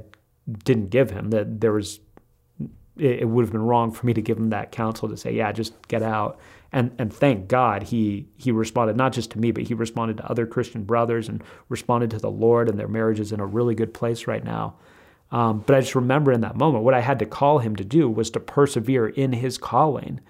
didn't 0.64 0.88
give 0.88 1.10
him. 1.10 1.30
That 1.30 1.60
there 1.60 1.72
was, 1.72 2.00
it, 2.96 3.20
it 3.20 3.28
would 3.28 3.44
have 3.44 3.52
been 3.52 3.62
wrong 3.62 3.92
for 3.92 4.06
me 4.06 4.12
to 4.14 4.22
give 4.22 4.36
him 4.36 4.50
that 4.50 4.72
counsel 4.72 5.08
to 5.08 5.16
say, 5.16 5.32
yeah, 5.32 5.52
just 5.52 5.86
get 5.86 6.02
out. 6.02 6.40
And 6.72 6.92
and 6.98 7.12
thank 7.12 7.48
God 7.48 7.82
he 7.84 8.28
he 8.36 8.50
responded 8.50 8.96
not 8.96 9.12
just 9.12 9.30
to 9.32 9.38
me, 9.38 9.50
but 9.50 9.64
he 9.64 9.74
responded 9.74 10.16
to 10.16 10.30
other 10.30 10.46
Christian 10.46 10.84
brothers 10.84 11.28
and 11.28 11.42
responded 11.68 12.10
to 12.10 12.18
the 12.18 12.30
Lord, 12.30 12.68
and 12.68 12.78
their 12.78 12.88
marriage 12.88 13.20
is 13.20 13.32
in 13.32 13.40
a 13.40 13.46
really 13.46 13.74
good 13.74 13.92
place 13.92 14.26
right 14.26 14.44
now. 14.44 14.76
Um, 15.30 15.62
but 15.66 15.76
I 15.76 15.80
just 15.80 15.94
remember 15.94 16.32
in 16.32 16.42
that 16.42 16.56
moment 16.56 16.84
what 16.84 16.94
I 16.94 17.00
had 17.00 17.18
to 17.18 17.26
call 17.26 17.58
him 17.58 17.76
to 17.76 17.84
do 17.84 18.08
was 18.08 18.30
to 18.30 18.40
persevere 18.40 19.08
in 19.08 19.32
his 19.32 19.58
calling 19.58 20.20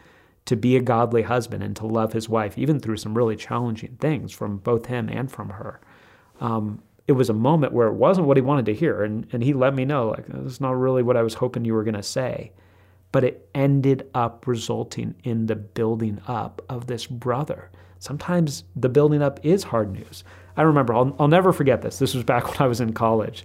to 0.44 0.57
be 0.57 0.76
a 0.76 0.81
godly 0.81 1.22
husband 1.22 1.62
and 1.62 1.76
to 1.76 1.87
love 1.87 2.12
his 2.12 2.28
wife, 2.28 2.59
even 2.59 2.81
through 2.81 2.96
some 2.96 3.16
really 3.16 3.37
challenging 3.37 3.96
things 4.00 4.33
from 4.33 4.59
both 4.59 4.87
him 4.87 5.09
and 5.09 5.31
from 5.31 5.50
her. 5.50 5.81
Um, 6.40 6.83
it 7.07 7.12
was 7.12 7.31
a 7.31 7.35
moment 7.35 7.72
where 7.72 7.88
it 7.88 7.94
wasn't 7.94 8.26
what 8.26 8.37
he 8.37 8.42
wanted 8.42 8.66
to 8.66 8.74
hear. 8.74 9.02
And, 9.02 9.26
and 9.33 9.42
he 9.42 9.52
let 9.52 9.74
me 9.74 9.85
know, 9.85 10.09
like, 10.09 10.26
this 10.26 10.52
is 10.52 10.61
not 10.61 10.72
really 10.72 11.02
what 11.02 11.16
I 11.16 11.22
was 11.22 11.35
hoping 11.35 11.64
you 11.64 11.74
were 11.74 11.85
going 11.85 11.94
to 11.94 12.02
say. 12.02 12.52
But 13.12 13.25
it 13.25 13.48
ended 13.55 14.09
up 14.14 14.46
resulting 14.46 15.14
in 15.22 15.46
the 15.46 15.57
building 15.57 16.20
up 16.27 16.62
of 16.68 16.87
this 16.87 17.07
brother. 17.07 17.70
Sometimes 17.98 18.64
the 18.75 18.88
building 18.88 19.22
up 19.22 19.38
is 19.44 19.62
hard 19.62 19.92
news. 19.92 20.25
I 20.57 20.62
remember, 20.62 20.94
I'll, 20.94 21.14
I'll 21.18 21.29
never 21.29 21.53
forget 21.53 21.83
this. 21.83 21.98
This 21.98 22.14
was 22.14 22.25
back 22.25 22.48
when 22.48 22.61
I 22.61 22.66
was 22.66 22.81
in 22.81 22.92
college 22.92 23.44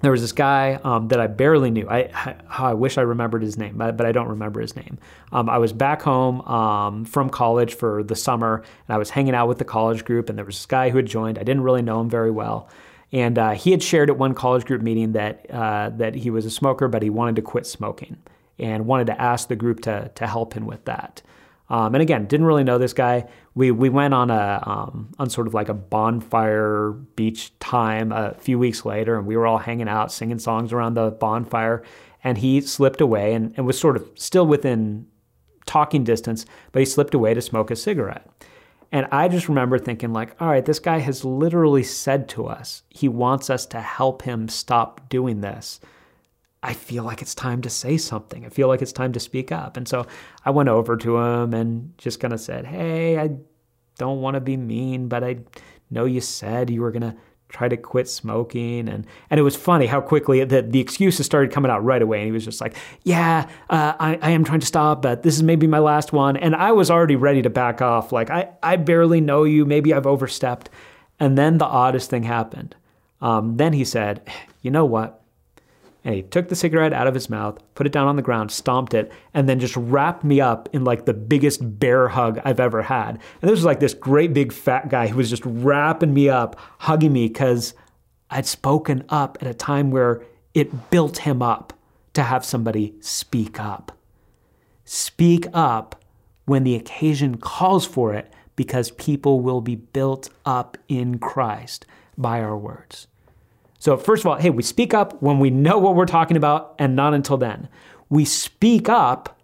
there 0.00 0.12
was 0.12 0.20
this 0.20 0.32
guy 0.32 0.74
um, 0.84 1.08
that 1.08 1.20
I 1.20 1.26
barely 1.26 1.70
knew. 1.70 1.88
I, 1.88 2.10
I, 2.14 2.36
I 2.48 2.74
wish 2.74 2.98
I 2.98 3.02
remembered 3.02 3.42
his 3.42 3.58
name, 3.58 3.76
but, 3.76 3.96
but 3.96 4.06
I 4.06 4.12
don't 4.12 4.28
remember 4.28 4.60
his 4.60 4.76
name. 4.76 4.98
Um, 5.32 5.50
I 5.50 5.58
was 5.58 5.72
back 5.72 6.02
home 6.02 6.40
um, 6.42 7.04
from 7.04 7.30
college 7.30 7.74
for 7.74 8.02
the 8.02 8.14
summer, 8.14 8.62
and 8.86 8.94
I 8.94 8.98
was 8.98 9.10
hanging 9.10 9.34
out 9.34 9.48
with 9.48 9.58
the 9.58 9.64
college 9.64 10.04
group, 10.04 10.28
and 10.28 10.38
there 10.38 10.44
was 10.44 10.56
this 10.56 10.66
guy 10.66 10.90
who 10.90 10.98
had 10.98 11.06
joined. 11.06 11.38
I 11.38 11.42
didn't 11.42 11.62
really 11.62 11.82
know 11.82 12.00
him 12.00 12.08
very 12.08 12.30
well, 12.30 12.68
and 13.10 13.38
uh, 13.38 13.50
he 13.52 13.72
had 13.72 13.82
shared 13.82 14.08
at 14.08 14.16
one 14.16 14.34
college 14.34 14.64
group 14.64 14.82
meeting 14.82 15.12
that 15.12 15.50
uh, 15.50 15.90
that 15.96 16.14
he 16.14 16.30
was 16.30 16.46
a 16.46 16.50
smoker, 16.50 16.86
but 16.86 17.02
he 17.02 17.10
wanted 17.10 17.36
to 17.36 17.42
quit 17.42 17.66
smoking, 17.66 18.18
and 18.58 18.86
wanted 18.86 19.06
to 19.08 19.20
ask 19.20 19.48
the 19.48 19.56
group 19.56 19.80
to 19.80 20.10
to 20.14 20.26
help 20.26 20.54
him 20.54 20.66
with 20.66 20.84
that. 20.86 21.22
Um, 21.70 21.94
and 21.94 22.00
again, 22.00 22.26
didn't 22.26 22.46
really 22.46 22.64
know 22.64 22.78
this 22.78 22.92
guy. 22.92 23.26
We 23.54 23.70
we 23.70 23.88
went 23.88 24.14
on 24.14 24.30
a 24.30 24.62
um, 24.66 25.10
on 25.18 25.30
sort 25.30 25.46
of 25.46 25.54
like 25.54 25.68
a 25.68 25.74
bonfire 25.74 26.92
beach 27.16 27.58
time 27.58 28.12
a 28.12 28.34
few 28.34 28.58
weeks 28.58 28.84
later, 28.84 29.16
and 29.18 29.26
we 29.26 29.36
were 29.36 29.46
all 29.46 29.58
hanging 29.58 29.88
out, 29.88 30.10
singing 30.12 30.38
songs 30.38 30.72
around 30.72 30.94
the 30.94 31.10
bonfire. 31.10 31.82
And 32.24 32.38
he 32.38 32.60
slipped 32.60 33.00
away 33.00 33.32
and, 33.32 33.54
and 33.56 33.64
was 33.64 33.78
sort 33.78 33.96
of 33.96 34.10
still 34.16 34.46
within 34.46 35.06
talking 35.66 36.02
distance, 36.02 36.46
but 36.72 36.80
he 36.80 36.86
slipped 36.86 37.14
away 37.14 37.32
to 37.32 37.40
smoke 37.40 37.70
a 37.70 37.76
cigarette. 37.76 38.26
And 38.90 39.06
I 39.12 39.28
just 39.28 39.48
remember 39.48 39.78
thinking, 39.78 40.12
like, 40.12 40.40
all 40.40 40.48
right, 40.48 40.64
this 40.64 40.78
guy 40.78 40.98
has 40.98 41.24
literally 41.24 41.82
said 41.82 42.28
to 42.30 42.46
us, 42.46 42.82
he 42.88 43.06
wants 43.06 43.50
us 43.50 43.66
to 43.66 43.80
help 43.80 44.22
him 44.22 44.48
stop 44.48 45.08
doing 45.08 45.42
this. 45.42 45.78
I 46.62 46.74
feel 46.74 47.04
like 47.04 47.22
it's 47.22 47.34
time 47.34 47.62
to 47.62 47.70
say 47.70 47.96
something. 47.96 48.44
I 48.44 48.48
feel 48.48 48.68
like 48.68 48.82
it's 48.82 48.92
time 48.92 49.12
to 49.12 49.20
speak 49.20 49.52
up. 49.52 49.76
And 49.76 49.86
so 49.86 50.06
I 50.44 50.50
went 50.50 50.68
over 50.68 50.96
to 50.96 51.16
him 51.18 51.54
and 51.54 51.96
just 51.98 52.18
kind 52.18 52.34
of 52.34 52.40
said, 52.40 52.66
Hey, 52.66 53.18
I 53.18 53.30
don't 53.96 54.20
want 54.20 54.34
to 54.34 54.40
be 54.40 54.56
mean, 54.56 55.08
but 55.08 55.22
I 55.22 55.38
know 55.90 56.04
you 56.04 56.20
said 56.20 56.70
you 56.70 56.82
were 56.82 56.90
going 56.90 57.02
to 57.02 57.16
try 57.48 57.68
to 57.68 57.76
quit 57.76 58.08
smoking. 58.08 58.88
And 58.88 59.06
and 59.30 59.40
it 59.40 59.42
was 59.42 59.56
funny 59.56 59.86
how 59.86 60.00
quickly 60.00 60.42
the, 60.44 60.62
the 60.62 60.80
excuses 60.80 61.24
started 61.26 61.52
coming 61.52 61.70
out 61.70 61.84
right 61.84 62.02
away. 62.02 62.18
And 62.18 62.26
he 62.26 62.32
was 62.32 62.44
just 62.44 62.60
like 62.60 62.76
yeah 63.04 63.48
uh, 63.70 63.94
I, 63.98 64.18
I 64.20 64.30
am 64.30 64.44
trying 64.44 64.60
to 64.60 64.66
stop 64.66 65.02
but 65.02 65.22
this 65.22 65.36
is 65.36 65.42
maybe 65.42 65.66
my 65.66 65.78
last 65.78 66.12
one. 66.12 66.36
And 66.36 66.54
i 66.54 66.72
was 66.72 66.90
already 66.90 67.16
ready 67.16 67.42
to 67.42 67.50
back 67.50 67.80
off. 67.80 68.12
Like 68.12 68.30
i, 68.30 68.50
I 68.62 68.76
barely 68.76 69.20
know 69.20 69.44
you. 69.44 69.64
Maybe 69.64 69.94
i've 69.94 70.06
overstepped. 70.06 70.70
And 71.20 71.38
then 71.38 71.58
the 71.58 71.66
oddest 71.66 72.10
thing 72.10 72.24
happened. 72.24 72.76
Um, 73.20 73.56
then 73.56 73.72
he 73.72 73.84
said 73.84 74.28
you 74.60 74.70
know 74.70 74.84
what 74.84 75.22
and 76.08 76.16
he 76.16 76.22
took 76.22 76.48
the 76.48 76.56
cigarette 76.56 76.94
out 76.94 77.06
of 77.06 77.12
his 77.12 77.28
mouth, 77.28 77.58
put 77.74 77.86
it 77.86 77.92
down 77.92 78.08
on 78.08 78.16
the 78.16 78.22
ground, 78.22 78.50
stomped 78.50 78.94
it, 78.94 79.12
and 79.34 79.46
then 79.46 79.60
just 79.60 79.76
wrapped 79.76 80.24
me 80.24 80.40
up 80.40 80.66
in 80.72 80.82
like 80.82 81.04
the 81.04 81.12
biggest 81.12 81.60
bear 81.78 82.08
hug 82.08 82.40
I've 82.46 82.60
ever 82.60 82.80
had. 82.80 83.10
And 83.10 83.42
this 83.42 83.58
was 83.58 83.66
like 83.66 83.78
this 83.78 83.92
great 83.92 84.32
big 84.32 84.50
fat 84.50 84.88
guy 84.88 85.08
who 85.08 85.18
was 85.18 85.28
just 85.28 85.44
wrapping 85.44 86.14
me 86.14 86.30
up, 86.30 86.58
hugging 86.78 87.12
me 87.12 87.28
because 87.28 87.74
I'd 88.30 88.46
spoken 88.46 89.04
up 89.10 89.36
at 89.42 89.48
a 89.48 89.52
time 89.52 89.90
where 89.90 90.22
it 90.54 90.88
built 90.88 91.18
him 91.18 91.42
up 91.42 91.74
to 92.14 92.22
have 92.22 92.42
somebody 92.42 92.94
speak 93.00 93.60
up. 93.60 93.92
Speak 94.86 95.44
up 95.52 96.02
when 96.46 96.64
the 96.64 96.74
occasion 96.74 97.36
calls 97.36 97.84
for 97.84 98.14
it 98.14 98.32
because 98.56 98.92
people 98.92 99.40
will 99.40 99.60
be 99.60 99.74
built 99.74 100.30
up 100.46 100.78
in 100.88 101.18
Christ 101.18 101.84
by 102.16 102.40
our 102.40 102.56
words. 102.56 103.08
So, 103.78 103.96
first 103.96 104.22
of 104.22 104.26
all, 104.26 104.36
hey, 104.36 104.50
we 104.50 104.62
speak 104.62 104.92
up 104.92 105.20
when 105.22 105.38
we 105.38 105.50
know 105.50 105.78
what 105.78 105.94
we're 105.94 106.06
talking 106.06 106.36
about 106.36 106.74
and 106.78 106.96
not 106.96 107.14
until 107.14 107.36
then. 107.36 107.68
We 108.08 108.24
speak 108.24 108.88
up 108.88 109.38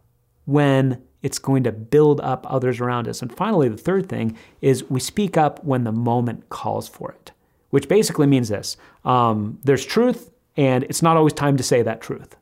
when 0.44 1.02
it's 1.22 1.38
going 1.38 1.64
to 1.64 1.72
build 1.72 2.20
up 2.20 2.46
others 2.50 2.80
around 2.80 3.08
us. 3.08 3.22
And 3.22 3.34
finally, 3.34 3.68
the 3.68 3.78
third 3.78 4.08
thing 4.08 4.36
is 4.60 4.88
we 4.90 5.00
speak 5.00 5.36
up 5.36 5.64
when 5.64 5.84
the 5.84 5.92
moment 5.92 6.50
calls 6.50 6.88
for 6.88 7.12
it, 7.12 7.32
which 7.70 7.88
basically 7.88 8.26
means 8.26 8.48
this 8.48 8.76
um, 9.04 9.58
there's 9.64 9.84
truth, 9.84 10.30
and 10.56 10.84
it's 10.84 11.02
not 11.02 11.16
always 11.16 11.32
time 11.32 11.56
to 11.56 11.62
say 11.62 11.82
that 11.82 12.00
truth. 12.00 12.36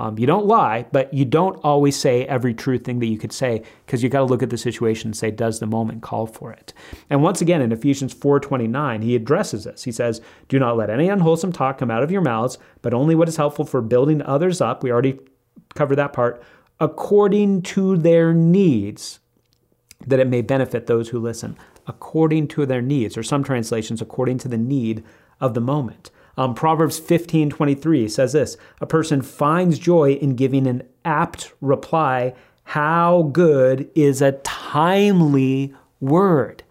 Um, 0.00 0.18
you 0.18 0.26
don't 0.26 0.46
lie, 0.46 0.86
but 0.92 1.12
you 1.12 1.26
don't 1.26 1.56
always 1.62 1.94
say 1.94 2.24
every 2.24 2.54
true 2.54 2.78
thing 2.78 3.00
that 3.00 3.06
you 3.06 3.18
could 3.18 3.34
say 3.34 3.62
because 3.84 4.02
you 4.02 4.08
got 4.08 4.20
to 4.20 4.24
look 4.24 4.42
at 4.42 4.48
the 4.48 4.56
situation 4.56 5.08
and 5.08 5.16
say, 5.16 5.30
does 5.30 5.60
the 5.60 5.66
moment 5.66 6.00
call 6.00 6.26
for 6.26 6.50
it? 6.50 6.72
And 7.10 7.22
once 7.22 7.42
again, 7.42 7.60
in 7.60 7.70
Ephesians 7.70 8.14
4:29, 8.14 9.02
he 9.02 9.14
addresses 9.14 9.64
this. 9.64 9.84
He 9.84 9.92
says, 9.92 10.22
"Do 10.48 10.58
not 10.58 10.78
let 10.78 10.88
any 10.88 11.10
unwholesome 11.10 11.52
talk 11.52 11.76
come 11.76 11.90
out 11.90 12.02
of 12.02 12.10
your 12.10 12.22
mouths, 12.22 12.56
but 12.80 12.94
only 12.94 13.14
what 13.14 13.28
is 13.28 13.36
helpful 13.36 13.66
for 13.66 13.82
building 13.82 14.22
others 14.22 14.62
up." 14.62 14.82
We 14.82 14.90
already 14.90 15.20
covered 15.74 15.96
that 15.96 16.14
part. 16.14 16.42
According 16.80 17.60
to 17.62 17.98
their 17.98 18.32
needs, 18.32 19.20
that 20.06 20.18
it 20.18 20.28
may 20.28 20.40
benefit 20.40 20.86
those 20.86 21.10
who 21.10 21.18
listen. 21.18 21.58
According 21.86 22.48
to 22.48 22.64
their 22.64 22.80
needs, 22.80 23.18
or 23.18 23.22
some 23.22 23.44
translations, 23.44 24.00
according 24.00 24.38
to 24.38 24.48
the 24.48 24.56
need 24.56 25.04
of 25.42 25.52
the 25.52 25.60
moment. 25.60 26.10
Um, 26.36 26.54
Proverbs 26.54 26.98
15 26.98 27.50
23 27.50 28.08
says 28.08 28.32
this 28.32 28.56
A 28.80 28.86
person 28.86 29.22
finds 29.22 29.78
joy 29.78 30.12
in 30.12 30.36
giving 30.36 30.66
an 30.66 30.82
apt 31.04 31.52
reply. 31.60 32.34
How 32.64 33.30
good 33.32 33.90
is 33.94 34.22
a 34.22 34.32
timely 34.32 35.74
word? 36.00 36.62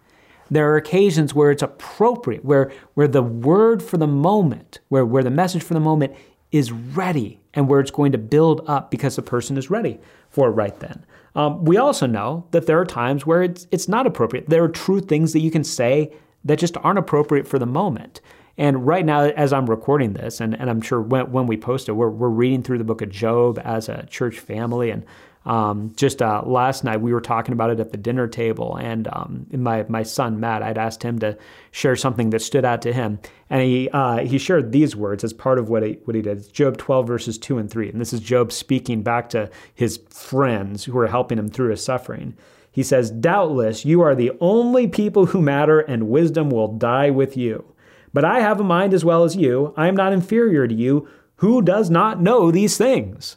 There 0.50 0.72
are 0.72 0.76
occasions 0.76 1.34
where 1.34 1.50
it's 1.50 1.62
appropriate, 1.62 2.44
where, 2.44 2.72
where 2.94 3.06
the 3.06 3.22
word 3.22 3.82
for 3.82 3.98
the 3.98 4.06
moment, 4.06 4.80
where, 4.88 5.06
where 5.06 5.22
the 5.22 5.30
message 5.30 5.62
for 5.62 5.74
the 5.74 5.80
moment 5.80 6.14
is 6.50 6.72
ready 6.72 7.40
and 7.54 7.68
where 7.68 7.80
it's 7.80 7.90
going 7.90 8.12
to 8.12 8.18
build 8.18 8.62
up 8.66 8.90
because 8.90 9.16
the 9.16 9.22
person 9.22 9.56
is 9.56 9.70
ready 9.70 10.00
for 10.28 10.48
it 10.48 10.52
right 10.52 10.78
then. 10.80 11.04
Um, 11.36 11.64
we 11.64 11.76
also 11.76 12.06
know 12.06 12.46
that 12.50 12.66
there 12.66 12.80
are 12.80 12.84
times 12.84 13.24
where 13.24 13.42
it's, 13.42 13.68
it's 13.70 13.88
not 13.88 14.06
appropriate. 14.06 14.48
There 14.48 14.64
are 14.64 14.68
true 14.68 15.00
things 15.00 15.32
that 15.32 15.40
you 15.40 15.50
can 15.50 15.62
say 15.62 16.12
that 16.44 16.58
just 16.58 16.76
aren't 16.78 16.98
appropriate 16.98 17.46
for 17.46 17.58
the 17.58 17.66
moment. 17.66 18.20
And 18.60 18.86
right 18.86 19.06
now, 19.06 19.22
as 19.22 19.54
I'm 19.54 19.64
recording 19.64 20.12
this, 20.12 20.38
and, 20.38 20.54
and 20.54 20.68
I'm 20.68 20.82
sure 20.82 21.00
when, 21.00 21.32
when 21.32 21.46
we 21.46 21.56
post 21.56 21.88
it, 21.88 21.92
we're, 21.92 22.10
we're 22.10 22.28
reading 22.28 22.62
through 22.62 22.76
the 22.76 22.84
book 22.84 23.00
of 23.00 23.08
Job 23.08 23.58
as 23.64 23.88
a 23.88 24.04
church 24.04 24.38
family. 24.38 24.90
And 24.90 25.06
um, 25.46 25.94
just 25.96 26.20
uh, 26.20 26.42
last 26.44 26.84
night, 26.84 27.00
we 27.00 27.14
were 27.14 27.22
talking 27.22 27.54
about 27.54 27.70
it 27.70 27.80
at 27.80 27.90
the 27.90 27.96
dinner 27.96 28.28
table. 28.28 28.76
And 28.76 29.08
um, 29.08 29.46
my, 29.50 29.86
my 29.88 30.02
son, 30.02 30.40
Matt, 30.40 30.62
I'd 30.62 30.76
asked 30.76 31.02
him 31.02 31.18
to 31.20 31.38
share 31.70 31.96
something 31.96 32.28
that 32.30 32.42
stood 32.42 32.66
out 32.66 32.82
to 32.82 32.92
him. 32.92 33.18
And 33.48 33.62
he, 33.62 33.88
uh, 33.94 34.18
he 34.26 34.36
shared 34.36 34.72
these 34.72 34.94
words 34.94 35.24
as 35.24 35.32
part 35.32 35.58
of 35.58 35.70
what 35.70 35.82
he, 35.82 35.92
what 36.04 36.14
he 36.14 36.20
did. 36.20 36.36
It's 36.36 36.48
Job 36.48 36.76
12, 36.76 37.06
verses 37.06 37.38
2 37.38 37.56
and 37.56 37.70
3. 37.70 37.88
And 37.88 37.98
this 37.98 38.12
is 38.12 38.20
Job 38.20 38.52
speaking 38.52 39.02
back 39.02 39.30
to 39.30 39.48
his 39.74 40.00
friends 40.10 40.84
who 40.84 40.98
are 40.98 41.06
helping 41.06 41.38
him 41.38 41.48
through 41.48 41.70
his 41.70 41.82
suffering. 41.82 42.36
He 42.70 42.82
says, 42.82 43.10
Doubtless 43.10 43.86
you 43.86 44.02
are 44.02 44.14
the 44.14 44.32
only 44.38 44.86
people 44.86 45.24
who 45.24 45.40
matter, 45.40 45.80
and 45.80 46.10
wisdom 46.10 46.50
will 46.50 46.68
die 46.68 47.08
with 47.08 47.38
you. 47.38 47.64
But 48.12 48.24
I 48.24 48.40
have 48.40 48.60
a 48.60 48.64
mind 48.64 48.94
as 48.94 49.04
well 49.04 49.24
as 49.24 49.36
you. 49.36 49.72
I 49.76 49.88
am 49.88 49.96
not 49.96 50.12
inferior 50.12 50.66
to 50.66 50.74
you. 50.74 51.08
Who 51.36 51.62
does 51.62 51.90
not 51.90 52.20
know 52.20 52.50
these 52.50 52.76
things? 52.76 53.36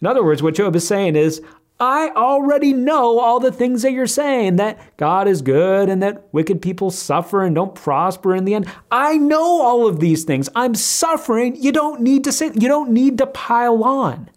In 0.00 0.06
other 0.06 0.24
words, 0.24 0.42
what 0.42 0.54
Job 0.54 0.74
is 0.74 0.86
saying 0.86 1.16
is, 1.16 1.42
I 1.78 2.10
already 2.14 2.74
know 2.74 3.18
all 3.18 3.40
the 3.40 3.50
things 3.50 3.82
that 3.82 3.92
you're 3.92 4.06
saying 4.06 4.56
that 4.56 4.96
God 4.98 5.26
is 5.26 5.40
good 5.40 5.88
and 5.88 6.02
that 6.02 6.28
wicked 6.32 6.60
people 6.60 6.90
suffer 6.90 7.42
and 7.42 7.54
don't 7.54 7.74
prosper 7.74 8.34
in 8.34 8.44
the 8.44 8.54
end. 8.54 8.66
I 8.90 9.16
know 9.16 9.62
all 9.62 9.86
of 9.86 9.98
these 9.98 10.24
things. 10.24 10.50
I'm 10.54 10.74
suffering. 10.74 11.56
You 11.56 11.72
don't 11.72 12.02
need 12.02 12.24
to 12.24 12.32
say, 12.32 12.50
you 12.54 12.68
don't 12.68 12.90
need 12.90 13.16
to 13.18 13.26
pile 13.26 13.82
on. 13.82 14.28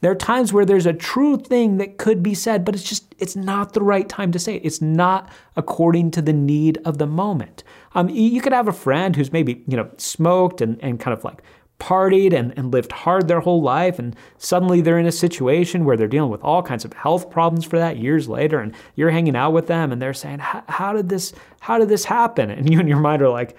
There 0.00 0.10
are 0.10 0.16
times 0.16 0.52
where 0.52 0.64
there's 0.64 0.86
a 0.86 0.92
true 0.92 1.36
thing 1.36 1.78
that 1.78 1.98
could 1.98 2.22
be 2.22 2.34
said, 2.34 2.64
but 2.64 2.74
it's 2.74 2.84
just, 2.84 3.14
it's 3.18 3.34
not 3.34 3.72
the 3.72 3.82
right 3.82 4.08
time 4.08 4.30
to 4.32 4.38
say 4.38 4.56
it. 4.56 4.64
It's 4.64 4.80
not 4.80 5.28
according 5.56 6.12
to 6.12 6.22
the 6.22 6.32
need 6.32 6.78
of 6.84 6.98
the 6.98 7.06
moment. 7.06 7.64
Um, 7.94 8.08
you 8.08 8.40
could 8.40 8.52
have 8.52 8.68
a 8.68 8.72
friend 8.72 9.16
who's 9.16 9.32
maybe, 9.32 9.64
you 9.66 9.76
know, 9.76 9.90
smoked 9.96 10.60
and, 10.60 10.82
and 10.82 11.00
kind 11.00 11.16
of 11.16 11.24
like 11.24 11.42
partied 11.78 12.32
and, 12.32 12.52
and 12.56 12.72
lived 12.72 12.90
hard 12.90 13.28
their 13.28 13.40
whole 13.40 13.62
life, 13.62 13.98
and 13.98 14.16
suddenly 14.36 14.80
they're 14.80 14.98
in 14.98 15.06
a 15.06 15.12
situation 15.12 15.84
where 15.84 15.96
they're 15.96 16.08
dealing 16.08 16.30
with 16.30 16.42
all 16.42 16.62
kinds 16.62 16.84
of 16.84 16.92
health 16.92 17.30
problems 17.30 17.64
for 17.64 17.78
that 17.78 17.98
years 17.98 18.28
later, 18.28 18.60
and 18.60 18.74
you're 18.94 19.10
hanging 19.10 19.36
out 19.36 19.52
with 19.52 19.66
them 19.66 19.92
and 19.92 20.02
they're 20.02 20.14
saying, 20.14 20.40
How 20.40 20.92
did 20.92 21.08
this 21.08 21.32
how 21.60 21.78
did 21.78 21.88
this 21.88 22.04
happen? 22.04 22.50
And 22.50 22.70
you 22.70 22.80
in 22.80 22.88
your 22.88 23.00
mind 23.00 23.22
are 23.22 23.28
like, 23.28 23.56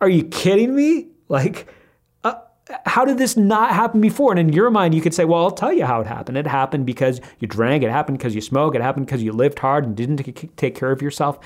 Are 0.00 0.08
you 0.08 0.24
kidding 0.24 0.74
me? 0.74 1.08
Like 1.28 1.66
how 2.84 3.04
did 3.04 3.18
this 3.18 3.36
not 3.36 3.70
happen 3.70 4.00
before? 4.00 4.32
And 4.32 4.40
in 4.40 4.52
your 4.52 4.70
mind, 4.70 4.94
you 4.94 5.00
could 5.00 5.14
say, 5.14 5.24
well, 5.24 5.44
I'll 5.44 5.50
tell 5.50 5.72
you 5.72 5.84
how 5.84 6.00
it 6.00 6.06
happened. 6.06 6.36
It 6.36 6.46
happened 6.46 6.84
because 6.84 7.20
you 7.38 7.46
drank, 7.46 7.82
it 7.84 7.90
happened 7.90 8.18
because 8.18 8.34
you 8.34 8.40
smoked, 8.40 8.74
it 8.74 8.82
happened 8.82 9.06
because 9.06 9.22
you 9.22 9.32
lived 9.32 9.58
hard 9.58 9.84
and 9.84 9.96
didn't 9.96 10.56
take 10.56 10.74
care 10.74 10.90
of 10.90 11.00
yourself. 11.00 11.38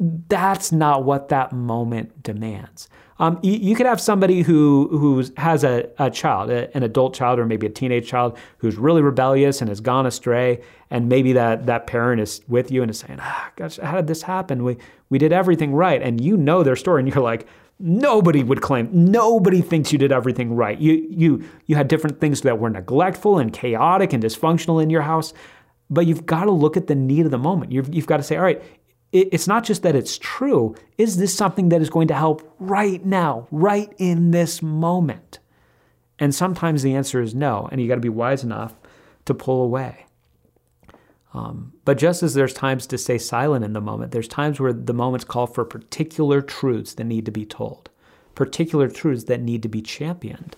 That's 0.00 0.72
not 0.72 1.04
what 1.04 1.28
that 1.28 1.52
moment 1.52 2.22
demands. 2.22 2.88
Um, 3.18 3.38
you, 3.42 3.52
you, 3.52 3.76
could 3.76 3.86
have 3.86 4.00
somebody 4.00 4.42
who 4.42 4.88
who 4.88 5.24
has 5.38 5.64
a, 5.64 5.88
a 5.98 6.10
child, 6.10 6.50
a, 6.50 6.74
an 6.76 6.82
adult 6.82 7.14
child, 7.14 7.38
or 7.38 7.46
maybe 7.46 7.66
a 7.66 7.70
teenage 7.70 8.06
child 8.06 8.36
who's 8.58 8.76
really 8.76 9.00
rebellious 9.00 9.62
and 9.62 9.70
has 9.70 9.80
gone 9.80 10.04
astray, 10.04 10.60
and 10.90 11.08
maybe 11.08 11.32
that 11.32 11.64
that 11.64 11.86
parent 11.86 12.20
is 12.20 12.42
with 12.46 12.70
you 12.70 12.82
and 12.82 12.90
is 12.90 12.98
saying, 12.98 13.18
ah, 13.22 13.50
"Gosh, 13.56 13.78
how 13.78 13.96
did 13.96 14.06
this 14.06 14.20
happen? 14.20 14.64
We 14.64 14.76
we 15.08 15.18
did 15.18 15.32
everything 15.32 15.72
right," 15.72 16.02
and 16.02 16.20
you 16.20 16.36
know 16.36 16.62
their 16.62 16.76
story, 16.76 17.00
and 17.00 17.14
you're 17.14 17.24
like, 17.24 17.46
Nobody 17.78 18.42
would 18.42 18.62
claim. 18.62 18.88
Nobody 18.92 19.60
thinks 19.60 19.92
you 19.92 19.98
did 19.98 20.12
everything 20.12 20.54
right. 20.54 20.78
You 20.78 21.06
you 21.10 21.44
you 21.66 21.76
had 21.76 21.88
different 21.88 22.20
things 22.20 22.40
that 22.40 22.58
were 22.58 22.70
neglectful 22.70 23.38
and 23.38 23.52
chaotic 23.52 24.12
and 24.12 24.22
dysfunctional 24.22 24.82
in 24.82 24.88
your 24.88 25.02
house, 25.02 25.34
but 25.90 26.06
you've 26.06 26.24
got 26.24 26.44
to 26.44 26.50
look 26.50 26.76
at 26.76 26.86
the 26.86 26.94
need 26.94 27.26
of 27.26 27.30
the 27.30 27.38
moment. 27.38 27.72
You've 27.72 27.94
you've 27.94 28.06
got 28.06 28.16
to 28.16 28.22
say, 28.22 28.36
all 28.36 28.44
right, 28.44 28.62
it's 29.12 29.46
not 29.46 29.64
just 29.64 29.82
that 29.82 29.94
it's 29.94 30.18
true. 30.18 30.74
Is 30.98 31.18
this 31.18 31.34
something 31.34 31.68
that 31.68 31.82
is 31.82 31.90
going 31.90 32.08
to 32.08 32.14
help 32.14 32.54
right 32.58 33.04
now, 33.04 33.46
right 33.50 33.92
in 33.98 34.30
this 34.30 34.62
moment? 34.62 35.38
And 36.18 36.34
sometimes 36.34 36.82
the 36.82 36.94
answer 36.94 37.20
is 37.20 37.34
no, 37.34 37.68
and 37.70 37.80
you 37.80 37.88
got 37.88 37.96
to 37.96 38.00
be 38.00 38.08
wise 38.08 38.42
enough 38.42 38.74
to 39.26 39.34
pull 39.34 39.62
away. 39.62 40.06
Um, 41.36 41.74
but 41.84 41.98
just 41.98 42.22
as 42.22 42.32
there's 42.32 42.54
times 42.54 42.86
to 42.86 42.96
stay 42.96 43.18
silent 43.18 43.62
in 43.62 43.74
the 43.74 43.80
moment, 43.80 44.12
there's 44.12 44.26
times 44.26 44.58
where 44.58 44.72
the 44.72 44.94
moments 44.94 45.24
call 45.24 45.46
for 45.46 45.66
particular 45.66 46.40
truths 46.40 46.94
that 46.94 47.04
need 47.04 47.26
to 47.26 47.30
be 47.30 47.44
told, 47.44 47.90
particular 48.34 48.88
truths 48.88 49.24
that 49.24 49.42
need 49.42 49.62
to 49.62 49.68
be 49.68 49.82
championed. 49.82 50.56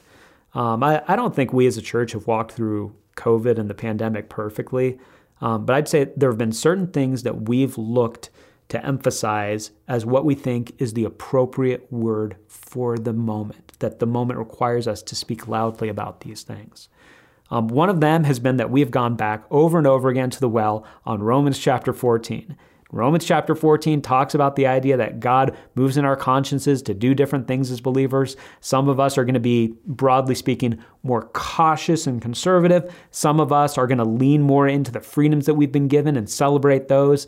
Um, 0.55 0.85
I, 0.85 1.03
I, 1.09 1.17
don't 1.17 1.35
think 1.35 1.53
we 1.53 1.67
as 1.67 1.77
a 1.77 1.83
church 1.83 2.13
have 2.13 2.29
walked 2.29 2.53
through 2.53 2.95
COVID 3.17 3.59
and 3.59 3.69
the 3.69 3.75
pandemic 3.75 4.29
perfectly, 4.29 5.01
um, 5.41 5.67
but 5.67 5.75
I'd 5.75 5.89
say 5.89 6.13
there 6.17 6.31
have 6.31 6.39
been 6.39 6.53
certain 6.53 6.87
things 6.87 7.25
that 7.25 7.49
we've 7.49 7.77
looked 7.77 8.31
to 8.69 8.85
emphasize 8.85 9.73
as 9.89 10.07
what 10.07 10.25
we 10.25 10.37
think 10.37 10.73
is 10.79 10.95
the 10.95 11.05
appropriate 11.05 11.93
word 11.93 12.37
for 12.47 12.97
the 12.97 13.13
moment, 13.13 13.73
that 13.81 13.99
the 13.99 14.07
moment 14.07 14.39
requires 14.39 14.87
us 14.87 15.03
to 15.03 15.17
speak 15.17 15.49
loudly 15.49 15.89
about 15.89 16.21
these 16.21 16.43
things. 16.45 16.89
Um, 17.51 17.69
one 17.69 17.89
of 17.89 18.01
them 18.01 18.25
has 18.25 18.39
been 18.39 18.57
that 18.59 18.71
we 18.71 18.81
have 18.81 18.91
gone 18.91 19.17
back 19.17 19.45
over 19.51 19.79
and 19.79 19.87
over 19.87 20.09
again 20.09 20.31
to 20.31 20.41
the 20.41 20.49
well 20.49 20.85
on 21.07 21.23
Romans 21.23 21.59
chapter 21.59 21.93
14. 21.93 22.57
Romans 22.91 23.25
chapter 23.27 23.55
14 23.55 24.01
talks 24.01 24.35
about 24.35 24.57
the 24.57 24.67
idea 24.67 24.97
that 24.97 25.21
God 25.21 25.55
moves 25.75 25.99
in 25.99 26.07
our 26.07 26.17
consciences 26.17 26.81
to 26.83 26.95
do 26.95 27.15
different 27.15 27.47
things 27.47 27.71
as 27.71 27.83
believers. 27.83 28.35
Some 28.61 28.89
of 28.89 28.99
us 28.99 29.19
are 29.19 29.27
going 29.27 29.35
to 29.35 29.41
be, 29.41 29.75
broadly 29.85 30.35
speaking, 30.35 30.83
more 31.03 31.29
cautious 31.35 32.07
and 32.07 32.23
conservative. 32.23 32.91
Some 33.11 33.41
of 33.41 33.53
us 33.53 33.77
are 33.77 33.87
going 33.87 33.99
to 33.99 34.05
lean 34.05 34.41
more 34.41 34.67
into 34.67 34.91
the 34.91 35.01
freedoms 35.01 35.45
that 35.45 35.55
we've 35.55 35.73
been 35.73 35.89
given 35.89 36.17
and 36.17 36.31
celebrate 36.31 36.89
those. 36.89 37.27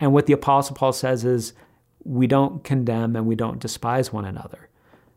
And 0.00 0.14
what 0.14 0.24
the 0.24 0.32
Apostle 0.32 0.76
Paul 0.76 0.94
says 0.94 1.26
is 1.26 1.52
we 2.04 2.26
don't 2.26 2.64
condemn 2.64 3.14
and 3.14 3.26
we 3.26 3.36
don't 3.36 3.60
despise 3.60 4.14
one 4.14 4.24
another. 4.24 4.70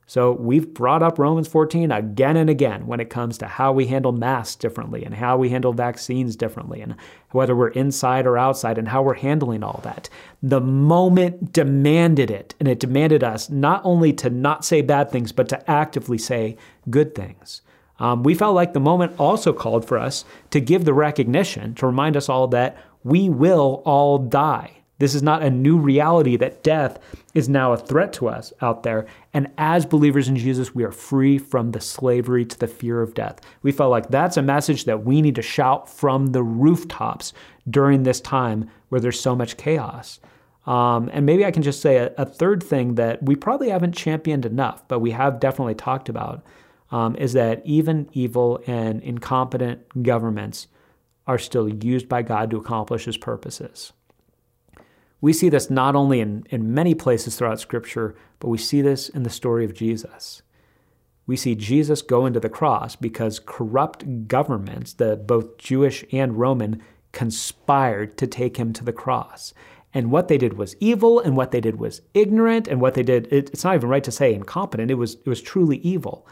So 0.07 0.33
we've 0.33 0.71
brought 0.71 1.01
up 1.01 1.17
Romans 1.17 1.47
14 1.47 1.91
again 1.91 2.37
and 2.37 2.49
again 2.49 2.85
when 2.85 2.99
it 2.99 3.09
comes 3.09 3.39
to 3.39 3.47
how 3.47 3.71
we 3.73 3.87
handle 3.87 4.11
masks 4.11 4.55
differently 4.55 5.03
and 5.03 5.15
how 5.15 5.35
we 5.35 5.49
handle 5.49 5.73
vaccines 5.73 6.35
differently 6.35 6.79
and 6.81 6.95
whether 7.31 7.55
we're 7.55 7.69
inside 7.69 8.27
or 8.27 8.37
outside 8.37 8.77
and 8.77 8.87
how 8.87 9.01
we're 9.01 9.15
handling 9.15 9.63
all 9.63 9.79
that. 9.83 10.07
The 10.43 10.61
moment 10.61 11.51
demanded 11.51 12.29
it, 12.29 12.53
and 12.59 12.67
it 12.67 12.79
demanded 12.79 13.23
us 13.23 13.49
not 13.49 13.81
only 13.83 14.13
to 14.13 14.29
not 14.29 14.63
say 14.63 14.81
bad 14.81 15.09
things, 15.09 15.31
but 15.31 15.49
to 15.49 15.69
actively 15.71 16.19
say 16.19 16.55
good 16.87 17.15
things. 17.15 17.61
Um, 17.97 18.21
we 18.23 18.35
felt 18.35 18.55
like 18.55 18.73
the 18.73 18.79
moment 18.79 19.13
also 19.17 19.53
called 19.53 19.87
for 19.87 19.97
us 19.97 20.23
to 20.51 20.59
give 20.59 20.85
the 20.85 20.93
recognition, 20.93 21.73
to 21.75 21.87
remind 21.87 22.15
us 22.15 22.29
all 22.29 22.47
that 22.49 22.77
we 23.03 23.29
will 23.29 23.81
all 23.85 24.19
die. 24.19 24.77
This 24.97 25.13
is 25.13 25.21
not 25.21 25.43
a 25.43 25.49
new 25.49 25.77
reality 25.77 26.37
that 26.37 26.63
death 26.63 26.99
is 27.33 27.49
now 27.49 27.73
a 27.73 27.77
threat 27.77 28.13
to 28.13 28.29
us 28.29 28.53
out 28.61 28.83
there. 28.83 29.05
And 29.33 29.51
as 29.57 29.85
believers 29.85 30.27
in 30.27 30.37
Jesus, 30.37 30.73
we 30.73 30.83
are 30.83 30.91
free 30.91 31.37
from 31.37 31.71
the 31.71 31.81
slavery 31.81 32.45
to 32.45 32.57
the 32.57 32.67
fear 32.67 33.01
of 33.01 33.13
death. 33.13 33.41
We 33.61 33.73
felt 33.73 33.91
like 33.91 34.09
that's 34.09 34.37
a 34.37 34.41
message 34.41 34.85
that 34.85 35.03
we 35.03 35.21
need 35.21 35.35
to 35.35 35.41
shout 35.41 35.89
from 35.89 36.27
the 36.27 36.43
rooftops 36.43 37.33
during 37.69 38.03
this 38.03 38.21
time 38.21 38.69
where 38.89 39.01
there's 39.01 39.19
so 39.19 39.35
much 39.35 39.57
chaos. 39.57 40.19
Um, 40.65 41.09
and 41.13 41.25
maybe 41.25 41.45
I 41.45 41.51
can 41.51 41.61
just 41.61 41.81
say 41.81 41.97
a, 41.97 42.13
a, 42.17 42.25
third 42.25 42.63
thing 42.63 42.95
that 42.95 43.21
we 43.21 43.35
probably 43.35 43.69
haven't 43.69 43.91
championed 43.91 44.47
enough, 44.47 44.87
but 44.87 44.97
we 44.97 45.11
have 45.11 45.39
definitely 45.39 45.75
talked 45.75 46.09
about 46.09 46.43
um, 46.91 47.15
is 47.17 47.33
that 47.33 47.61
even 47.65 48.09
evil 48.13 48.59
and 48.65 49.01
incompetent 49.01 50.03
governments 50.03 50.67
are 51.27 51.37
still 51.37 51.67
used 51.67 52.07
by 52.07 52.21
God 52.21 52.49
to 52.51 52.57
accomplish 52.57 53.05
his 53.05 53.17
purposes. 53.17 53.93
We 55.25 55.33
see 55.33 55.49
this 55.49 55.71
not 55.71 55.95
only 55.95 56.19
in, 56.19 56.45
in 56.51 56.75
many 56.75 56.93
places 56.93 57.35
throughout 57.35 57.59
Scripture, 57.59 58.13
but 58.37 58.49
we 58.49 58.59
see 58.59 58.83
this 58.83 59.09
in 59.09 59.23
the 59.23 59.31
story 59.31 59.65
of 59.65 59.73
Jesus. 59.73 60.43
We 61.25 61.35
see 61.35 61.55
Jesus 61.55 62.03
go 62.03 62.27
into 62.27 62.39
the 62.39 62.47
cross 62.47 62.95
because 62.95 63.41
corrupt 63.43 64.27
governments, 64.27 64.93
the 64.93 65.15
both 65.15 65.57
Jewish 65.57 66.05
and 66.11 66.37
Roman, 66.37 66.83
conspired 67.11 68.19
to 68.19 68.27
take 68.27 68.57
him 68.57 68.71
to 68.73 68.83
the 68.83 68.93
cross. 68.93 69.51
And 69.95 70.11
what 70.11 70.27
they 70.27 70.37
did 70.37 70.59
was 70.59 70.75
evil, 70.79 71.19
and 71.19 71.35
what 71.35 71.49
they 71.49 71.59
did 71.59 71.79
was 71.79 72.03
ignorant, 72.13 72.67
and 72.67 72.79
what 72.79 72.93
they 72.93 73.01
did, 73.01 73.25
it, 73.33 73.49
it's 73.49 73.63
not 73.63 73.73
even 73.73 73.89
right 73.89 74.03
to 74.03 74.11
say 74.11 74.31
incompetent, 74.31 74.91
it 74.91 74.93
was, 74.93 75.15
it 75.15 75.27
was 75.27 75.41
truly 75.41 75.77
evil. 75.77 76.27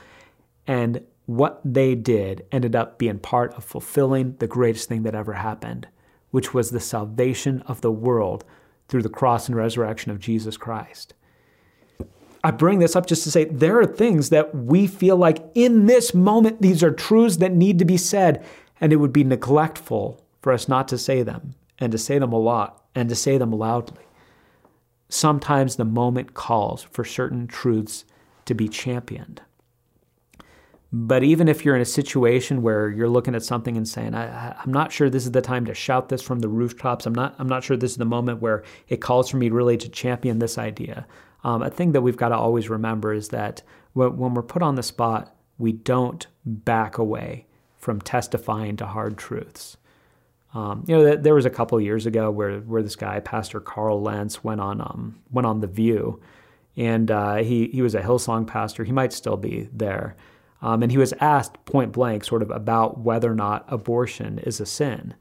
And 0.67 1.03
what 1.25 1.59
they 1.65 1.95
did 1.95 2.45
ended 2.51 2.75
up 2.75 2.99
being 2.99 3.17
part 3.17 3.55
of 3.55 3.63
fulfilling 3.63 4.35
the 4.35 4.45
greatest 4.45 4.87
thing 4.87 5.01
that 5.01 5.15
ever 5.15 5.33
happened, 5.33 5.87
which 6.29 6.53
was 6.53 6.69
the 6.69 6.79
salvation 6.79 7.63
of 7.63 7.81
the 7.81 7.91
world 7.91 8.45
through 8.87 9.03
the 9.03 9.09
cross 9.09 9.47
and 9.47 9.55
resurrection 9.55 10.11
of 10.11 10.19
Jesus 10.19 10.57
Christ. 10.57 11.13
I 12.43 12.51
bring 12.51 12.79
this 12.79 12.95
up 12.95 13.05
just 13.05 13.23
to 13.23 13.31
say 13.31 13.45
there 13.45 13.79
are 13.79 13.85
things 13.85 14.29
that 14.29 14.53
we 14.53 14.85
feel 14.85 15.15
like 15.15 15.43
in 15.55 15.85
this 15.85 16.13
moment, 16.13 16.61
these 16.61 16.83
are 16.83 16.91
truths 16.91 17.37
that 17.37 17.53
need 17.53 17.79
to 17.79 17.85
be 17.85 17.97
said, 17.97 18.45
and 18.81 18.91
it 18.91 18.97
would 18.97 19.13
be 19.13 19.23
neglectful 19.23 20.21
for 20.41 20.51
us 20.51 20.67
not 20.67 20.89
to 20.89 20.97
say 20.97 21.23
them 21.23 21.55
and 21.79 21.91
to 21.93 21.97
say 21.97 22.19
them 22.19 22.33
a 22.33 22.37
lot 22.37 22.83
and 22.93 23.07
to 23.09 23.15
say 23.15 23.37
them 23.37 23.51
loudly. 23.51 24.03
Sometimes 25.07 25.75
the 25.75 25.85
moment 25.85 26.33
calls 26.33 26.83
for 26.83 27.05
certain 27.05 27.47
truths 27.47 28.03
to 28.45 28.53
be 28.53 28.67
championed. 28.67 29.41
But 30.95 31.23
even 31.23 31.47
if 31.47 31.65
you're 31.65 31.75
in 31.75 31.81
a 31.81 31.85
situation 31.85 32.61
where 32.61 32.87
you're 32.87 33.09
looking 33.09 33.33
at 33.33 33.41
something 33.41 33.75
and 33.75 33.87
saying, 33.87 34.13
I, 34.13 34.55
am 34.63 34.71
not 34.71 34.91
sure 34.91 35.09
this 35.09 35.25
is 35.25 35.31
the 35.31 35.41
time 35.41 35.65
to 35.65 35.73
shout 35.73 36.09
this 36.09 36.21
from 36.21 36.39
the 36.39 36.47
rooftops. 36.47 37.07
I'm 37.07 37.15
not, 37.15 37.33
I'm 37.39 37.49
not 37.49 37.63
sure 37.63 37.75
this 37.75 37.91
is 37.91 37.97
the 37.97 38.05
moment 38.05 38.43
where 38.43 38.63
it 38.87 38.97
calls 38.97 39.27
for 39.27 39.37
me 39.37 39.49
really 39.49 39.75
to 39.77 39.89
champion 39.89 40.37
this 40.37 40.59
idea. 40.59 41.07
Um, 41.43 41.63
a 41.63 41.71
thing 41.71 41.93
that 41.93 42.01
we've 42.01 42.15
got 42.15 42.29
to 42.29 42.37
always 42.37 42.69
remember 42.69 43.11
is 43.11 43.29
that 43.29 43.63
when, 43.93 44.35
we're 44.35 44.43
put 44.43 44.61
on 44.61 44.75
the 44.75 44.83
spot, 44.83 45.35
we 45.57 45.71
don't 45.71 46.27
back 46.45 46.99
away 46.99 47.47
from 47.79 47.99
testifying 47.99 48.77
to 48.77 48.85
hard 48.85 49.17
truths. 49.17 49.77
Um, 50.53 50.85
you 50.87 50.95
know, 50.95 51.15
there 51.15 51.33
was 51.33 51.45
a 51.45 51.49
couple 51.49 51.81
years 51.81 52.05
ago 52.05 52.29
where 52.29 52.59
where 52.59 52.83
this 52.83 52.95
guy, 52.95 53.19
Pastor 53.19 53.59
Carl 53.59 53.99
Lentz, 53.99 54.43
went 54.43 54.61
on 54.61 54.79
um, 54.79 55.19
went 55.31 55.47
on 55.47 55.61
the 55.61 55.67
View, 55.67 56.21
and 56.77 57.09
uh, 57.09 57.37
he 57.37 57.69
he 57.69 57.81
was 57.81 57.95
a 57.95 58.01
Hillsong 58.01 58.45
pastor. 58.45 58.83
He 58.83 58.91
might 58.91 59.11
still 59.11 59.37
be 59.37 59.67
there, 59.73 60.15
um, 60.63 60.81
and 60.81 60.91
he 60.91 60.97
was 60.97 61.13
asked 61.19 61.63
point 61.65 61.91
blank, 61.91 62.23
sort 62.23 62.41
of, 62.41 62.49
about 62.49 62.97
whether 62.97 63.29
or 63.29 63.35
not 63.35 63.65
abortion 63.67 64.39
is 64.39 64.61
a 64.61 64.65
sin. 64.65 65.13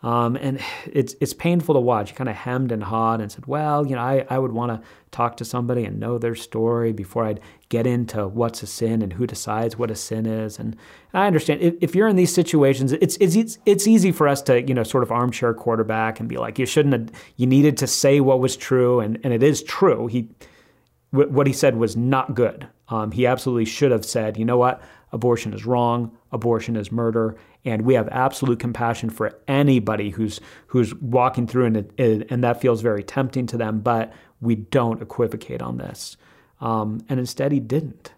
Um, 0.00 0.36
and 0.36 0.60
it's 0.86 1.16
it's 1.20 1.34
painful 1.34 1.74
to 1.74 1.80
watch. 1.80 2.10
He 2.10 2.16
kind 2.16 2.30
of 2.30 2.36
hemmed 2.36 2.70
and 2.70 2.84
hawed 2.84 3.20
and 3.20 3.32
said, 3.32 3.46
"Well, 3.46 3.84
you 3.84 3.96
know, 3.96 4.02
I, 4.02 4.24
I 4.30 4.38
would 4.38 4.52
want 4.52 4.70
to 4.70 4.88
talk 5.10 5.36
to 5.38 5.44
somebody 5.44 5.84
and 5.84 5.98
know 5.98 6.18
their 6.18 6.36
story 6.36 6.92
before 6.92 7.24
I'd 7.24 7.40
get 7.68 7.84
into 7.84 8.28
what's 8.28 8.62
a 8.62 8.68
sin 8.68 9.02
and 9.02 9.12
who 9.12 9.26
decides 9.26 9.76
what 9.76 9.90
a 9.90 9.96
sin 9.96 10.24
is." 10.24 10.60
And 10.60 10.76
I 11.12 11.26
understand 11.26 11.60
if, 11.60 11.74
if 11.80 11.96
you're 11.96 12.06
in 12.06 12.14
these 12.14 12.32
situations, 12.32 12.92
it's 12.92 13.16
it's 13.16 13.58
it's 13.66 13.88
easy 13.88 14.12
for 14.12 14.28
us 14.28 14.40
to 14.42 14.62
you 14.62 14.74
know 14.74 14.84
sort 14.84 15.02
of 15.02 15.10
armchair 15.10 15.52
quarterback 15.52 16.20
and 16.20 16.28
be 16.28 16.36
like, 16.36 16.60
"You 16.60 16.66
shouldn't 16.66 16.92
have. 16.92 17.22
You 17.34 17.48
needed 17.48 17.76
to 17.78 17.88
say 17.88 18.20
what 18.20 18.38
was 18.38 18.56
true," 18.56 19.00
and 19.00 19.18
and 19.24 19.32
it 19.32 19.42
is 19.42 19.64
true. 19.64 20.06
He 20.06 20.28
what 21.10 21.46
he 21.46 21.52
said 21.52 21.76
was 21.76 21.96
not 21.96 22.34
good. 22.34 22.68
Um, 22.88 23.12
he 23.12 23.26
absolutely 23.26 23.64
should 23.64 23.90
have 23.90 24.04
said, 24.04 24.36
you 24.36 24.44
know 24.44 24.58
what, 24.58 24.82
abortion 25.12 25.54
is 25.54 25.64
wrong, 25.64 26.16
abortion 26.32 26.76
is 26.76 26.92
murder, 26.92 27.36
and 27.64 27.82
we 27.82 27.94
have 27.94 28.08
absolute 28.08 28.58
compassion 28.58 29.10
for 29.10 29.38
anybody 29.48 30.10
who's 30.10 30.40
who's 30.68 30.94
walking 30.96 31.46
through 31.46 31.66
and 31.66 32.00
and 32.30 32.44
that 32.44 32.60
feels 32.60 32.82
very 32.82 33.02
tempting 33.02 33.46
to 33.46 33.56
them, 33.56 33.80
but 33.80 34.12
we 34.40 34.54
don't 34.54 35.02
equivocate 35.02 35.62
on 35.62 35.78
this. 35.78 36.16
Um, 36.60 37.00
and 37.08 37.18
instead, 37.20 37.52
he 37.52 37.60
didn't. 37.60 38.12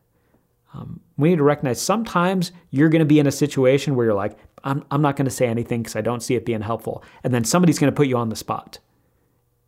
Um, 0.72 1.00
we 1.16 1.30
need 1.30 1.36
to 1.36 1.42
recognize 1.42 1.80
sometimes 1.80 2.52
you're 2.70 2.88
going 2.88 3.00
to 3.00 3.06
be 3.06 3.18
in 3.18 3.26
a 3.26 3.32
situation 3.32 3.96
where 3.96 4.06
you're 4.06 4.14
like, 4.14 4.38
I'm, 4.62 4.84
I'm 4.90 5.02
not 5.02 5.16
going 5.16 5.24
to 5.24 5.30
say 5.30 5.46
anything 5.46 5.82
because 5.82 5.96
I 5.96 6.00
don't 6.00 6.22
see 6.22 6.36
it 6.36 6.44
being 6.46 6.60
helpful. 6.60 7.02
And 7.24 7.34
then 7.34 7.44
somebody's 7.44 7.78
going 7.78 7.92
to 7.92 7.96
put 7.96 8.06
you 8.06 8.16
on 8.16 8.28
the 8.28 8.36
spot. 8.36 8.78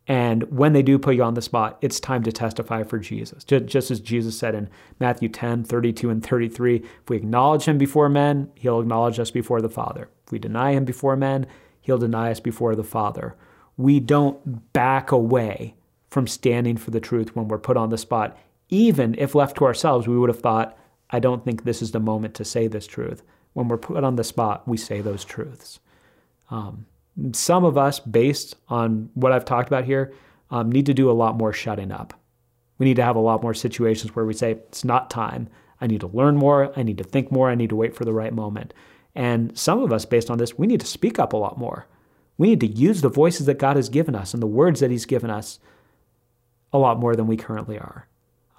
And 0.07 0.43
when 0.51 0.73
they 0.73 0.83
do 0.83 0.99
put 0.99 1.15
you 1.15 1.23
on 1.23 1.33
the 1.33 1.41
spot, 1.41 1.77
it's 1.81 1.99
time 1.99 2.23
to 2.23 2.31
testify 2.31 2.83
for 2.83 2.99
Jesus. 2.99 3.43
Just 3.43 3.89
as 3.89 4.01
Jesus 4.01 4.37
said 4.37 4.53
in 4.53 4.69
Matthew 4.99 5.29
10, 5.29 5.63
32 5.63 6.09
and 6.09 6.25
33, 6.25 6.77
if 6.77 7.09
we 7.09 7.17
acknowledge 7.17 7.63
him 7.63 7.77
before 7.77 8.09
men, 8.09 8.51
he'll 8.55 8.81
acknowledge 8.81 9.17
us 9.19 9.31
before 9.31 9.61
the 9.61 9.69
Father. 9.69 10.09
If 10.25 10.31
we 10.31 10.39
deny 10.39 10.71
him 10.71 10.83
before 10.83 11.15
men, 11.15 11.45
he'll 11.79 11.97
deny 11.97 12.31
us 12.31 12.41
before 12.41 12.75
the 12.75 12.83
Father. 12.83 13.35
We 13.77 14.01
don't 14.01 14.73
back 14.73 15.11
away 15.11 15.75
from 16.09 16.27
standing 16.27 16.75
for 16.75 16.91
the 16.91 16.99
truth 16.99 17.35
when 17.35 17.47
we're 17.47 17.57
put 17.57 17.77
on 17.77 17.89
the 17.89 17.97
spot. 17.97 18.37
Even 18.69 19.15
if 19.17 19.35
left 19.35 19.57
to 19.57 19.65
ourselves, 19.65 20.07
we 20.07 20.17
would 20.17 20.29
have 20.29 20.41
thought, 20.41 20.77
I 21.11 21.19
don't 21.19 21.45
think 21.45 21.63
this 21.63 21.81
is 21.81 21.91
the 21.91 21.99
moment 21.99 22.33
to 22.35 22.45
say 22.45 22.67
this 22.67 22.87
truth. 22.87 23.23
When 23.53 23.67
we're 23.69 23.77
put 23.77 24.03
on 24.03 24.17
the 24.17 24.23
spot, 24.23 24.67
we 24.67 24.77
say 24.77 24.99
those 24.99 25.23
truths. 25.23 25.79
Um, 26.49 26.87
some 27.33 27.63
of 27.63 27.77
us, 27.77 27.99
based 27.99 28.55
on 28.69 29.09
what 29.13 29.31
I've 29.31 29.45
talked 29.45 29.67
about 29.69 29.85
here, 29.85 30.13
um, 30.49 30.71
need 30.71 30.85
to 30.87 30.93
do 30.93 31.09
a 31.09 31.13
lot 31.13 31.37
more 31.37 31.53
shutting 31.53 31.91
up. 31.91 32.13
We 32.77 32.85
need 32.85 32.95
to 32.95 33.03
have 33.03 33.15
a 33.15 33.19
lot 33.19 33.43
more 33.43 33.53
situations 33.53 34.15
where 34.15 34.25
we 34.25 34.33
say, 34.33 34.51
it's 34.51 34.83
not 34.83 35.09
time. 35.09 35.47
I 35.79 35.87
need 35.87 36.01
to 36.01 36.07
learn 36.07 36.37
more. 36.37 36.71
I 36.77 36.83
need 36.83 36.97
to 36.97 37.03
think 37.03 37.31
more. 37.31 37.49
I 37.49 37.55
need 37.55 37.69
to 37.69 37.75
wait 37.75 37.95
for 37.95 38.05
the 38.05 38.13
right 38.13 38.33
moment. 38.33 38.73
And 39.15 39.57
some 39.57 39.81
of 39.81 39.93
us, 39.93 40.05
based 40.05 40.31
on 40.31 40.37
this, 40.37 40.57
we 40.57 40.67
need 40.67 40.79
to 40.79 40.87
speak 40.87 41.19
up 41.19 41.33
a 41.33 41.37
lot 41.37 41.57
more. 41.57 41.87
We 42.37 42.47
need 42.49 42.61
to 42.61 42.67
use 42.67 43.01
the 43.01 43.09
voices 43.09 43.45
that 43.45 43.59
God 43.59 43.75
has 43.75 43.89
given 43.89 44.15
us 44.15 44.33
and 44.33 44.41
the 44.41 44.47
words 44.47 44.79
that 44.79 44.91
He's 44.91 45.05
given 45.05 45.29
us 45.29 45.59
a 46.71 46.79
lot 46.79 46.99
more 46.99 47.15
than 47.15 47.27
we 47.27 47.37
currently 47.37 47.77
are. 47.77 48.07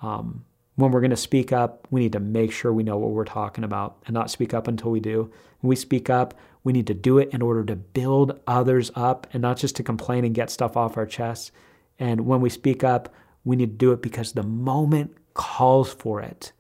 Um, 0.01 0.45
when 0.77 0.91
we're 0.91 1.01
going 1.01 1.11
to 1.11 1.17
speak 1.17 1.53
up, 1.53 1.87
we 1.91 2.01
need 2.01 2.13
to 2.13 2.21
make 2.21 2.53
sure 2.53 2.73
we 2.73 2.83
know 2.83 2.99
what 2.99 3.11
we're 3.11 3.25
talking 3.25 3.65
about 3.65 3.97
and 4.07 4.15
not 4.15 4.31
speak 4.31 4.53
up 4.53 4.67
until 4.67 4.91
we 4.91 5.01
do. 5.01 5.31
When 5.61 5.69
we 5.69 5.77
speak 5.77 6.11
up, 6.11 6.35
we 6.65 6.73
need 6.73 6.87
to 6.89 6.95
do 6.95 7.19
it 7.19 7.31
in 7.33 7.43
order 7.43 7.65
to 7.65 7.77
build 7.77 8.41
others 8.47 8.91
up 8.95 9.27
and 9.33 9.43
not 9.43 9.59
just 9.59 9.77
to 9.77 9.83
complain 9.83 10.25
and 10.25 10.35
get 10.35 10.51
stuff 10.51 10.77
off 10.77 10.97
our 10.97 11.07
chests. 11.07 11.53
And 11.99 12.27
when 12.27 12.41
we 12.41 12.51
speak 12.51 12.83
up, 12.83 13.15
we 13.45 13.57
need 13.57 13.71
to 13.71 13.77
do 13.77 13.93
it 13.93 14.03
because 14.03 14.33
the 14.33 14.43
moment 14.43 15.17
calls 15.35 15.93
for 15.93 16.21
it, 16.21 16.53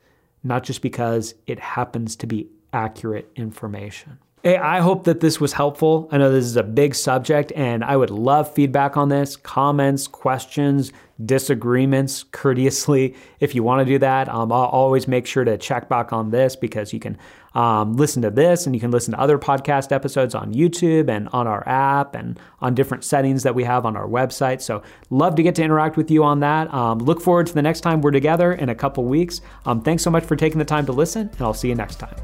not 0.43 0.63
just 0.63 0.83
because 0.83 1.35
it 1.47 1.59
happens 1.59 2.15
to 2.17 2.27
be 2.27 2.49
accurate 2.73 3.31
information. 3.35 4.19
Hey, 4.45 4.59
I 4.59 4.81
hope 4.81 5.05
that 5.05 5.21
this 5.21 5.41
was 5.41 5.55
helpful. 5.55 6.07
I 6.13 6.19
know 6.19 6.31
this 6.31 6.45
is 6.45 6.57
a 6.57 6.63
big 6.63 6.95
subject, 6.95 7.51
and 7.57 7.83
I 7.83 7.97
would 7.97 8.11
love 8.11 8.53
feedback 8.53 8.95
on 8.95 9.09
this 9.09 9.37
comments, 9.37 10.07
questions, 10.07 10.93
disagreements 11.25 12.25
courteously. 12.25 13.15
If 13.41 13.55
you 13.55 13.63
want 13.63 13.81
to 13.81 13.91
do 13.91 13.99
that, 14.01 14.29
um, 14.29 14.53
I'll 14.53 14.67
always 14.67 15.09
make 15.09 15.25
sure 15.25 15.45
to 15.45 15.57
check 15.57 15.89
back 15.89 16.13
on 16.13 16.29
this 16.29 16.57
because 16.57 16.93
you 16.93 17.01
can 17.01 17.17
um, 17.55 17.97
listen 17.97 18.21
to 18.21 18.29
this 18.29 18.67
and 18.67 18.75
you 18.75 18.83
can 18.83 18.91
listen 18.91 19.15
to 19.15 19.19
other 19.19 19.39
podcast 19.39 19.93
episodes 19.93 20.35
on 20.35 20.53
YouTube 20.53 21.09
and 21.09 21.31
on 21.33 21.47
our 21.47 21.67
app 21.67 22.15
and 22.15 22.39
on 22.61 22.75
different 22.75 23.03
settings 23.03 23.45
that 23.45 23.55
we 23.55 23.65
have 23.65 23.87
on 23.87 23.97
our 23.97 24.07
website. 24.07 24.61
So, 24.61 24.83
love 25.09 25.37
to 25.37 25.43
get 25.43 25.55
to 25.55 25.63
interact 25.63 25.97
with 25.97 26.11
you 26.11 26.23
on 26.23 26.41
that. 26.41 26.71
Um, 26.75 26.99
look 26.99 27.23
forward 27.23 27.47
to 27.47 27.55
the 27.55 27.63
next 27.63 27.81
time 27.81 28.03
we're 28.03 28.11
together 28.11 28.53
in 28.53 28.69
a 28.69 28.75
couple 28.75 29.07
weeks. 29.07 29.41
Um, 29.65 29.81
thanks 29.81 30.03
so 30.03 30.11
much 30.11 30.27
for 30.27 30.37
taking 30.37 30.59
the 30.59 30.67
time 30.67 30.85
to 30.85 30.93
listen, 30.93 31.31
and 31.33 31.41
I'll 31.41 31.55
see 31.55 31.69
you 31.69 31.75
next 31.75 31.97
time. 31.97 32.17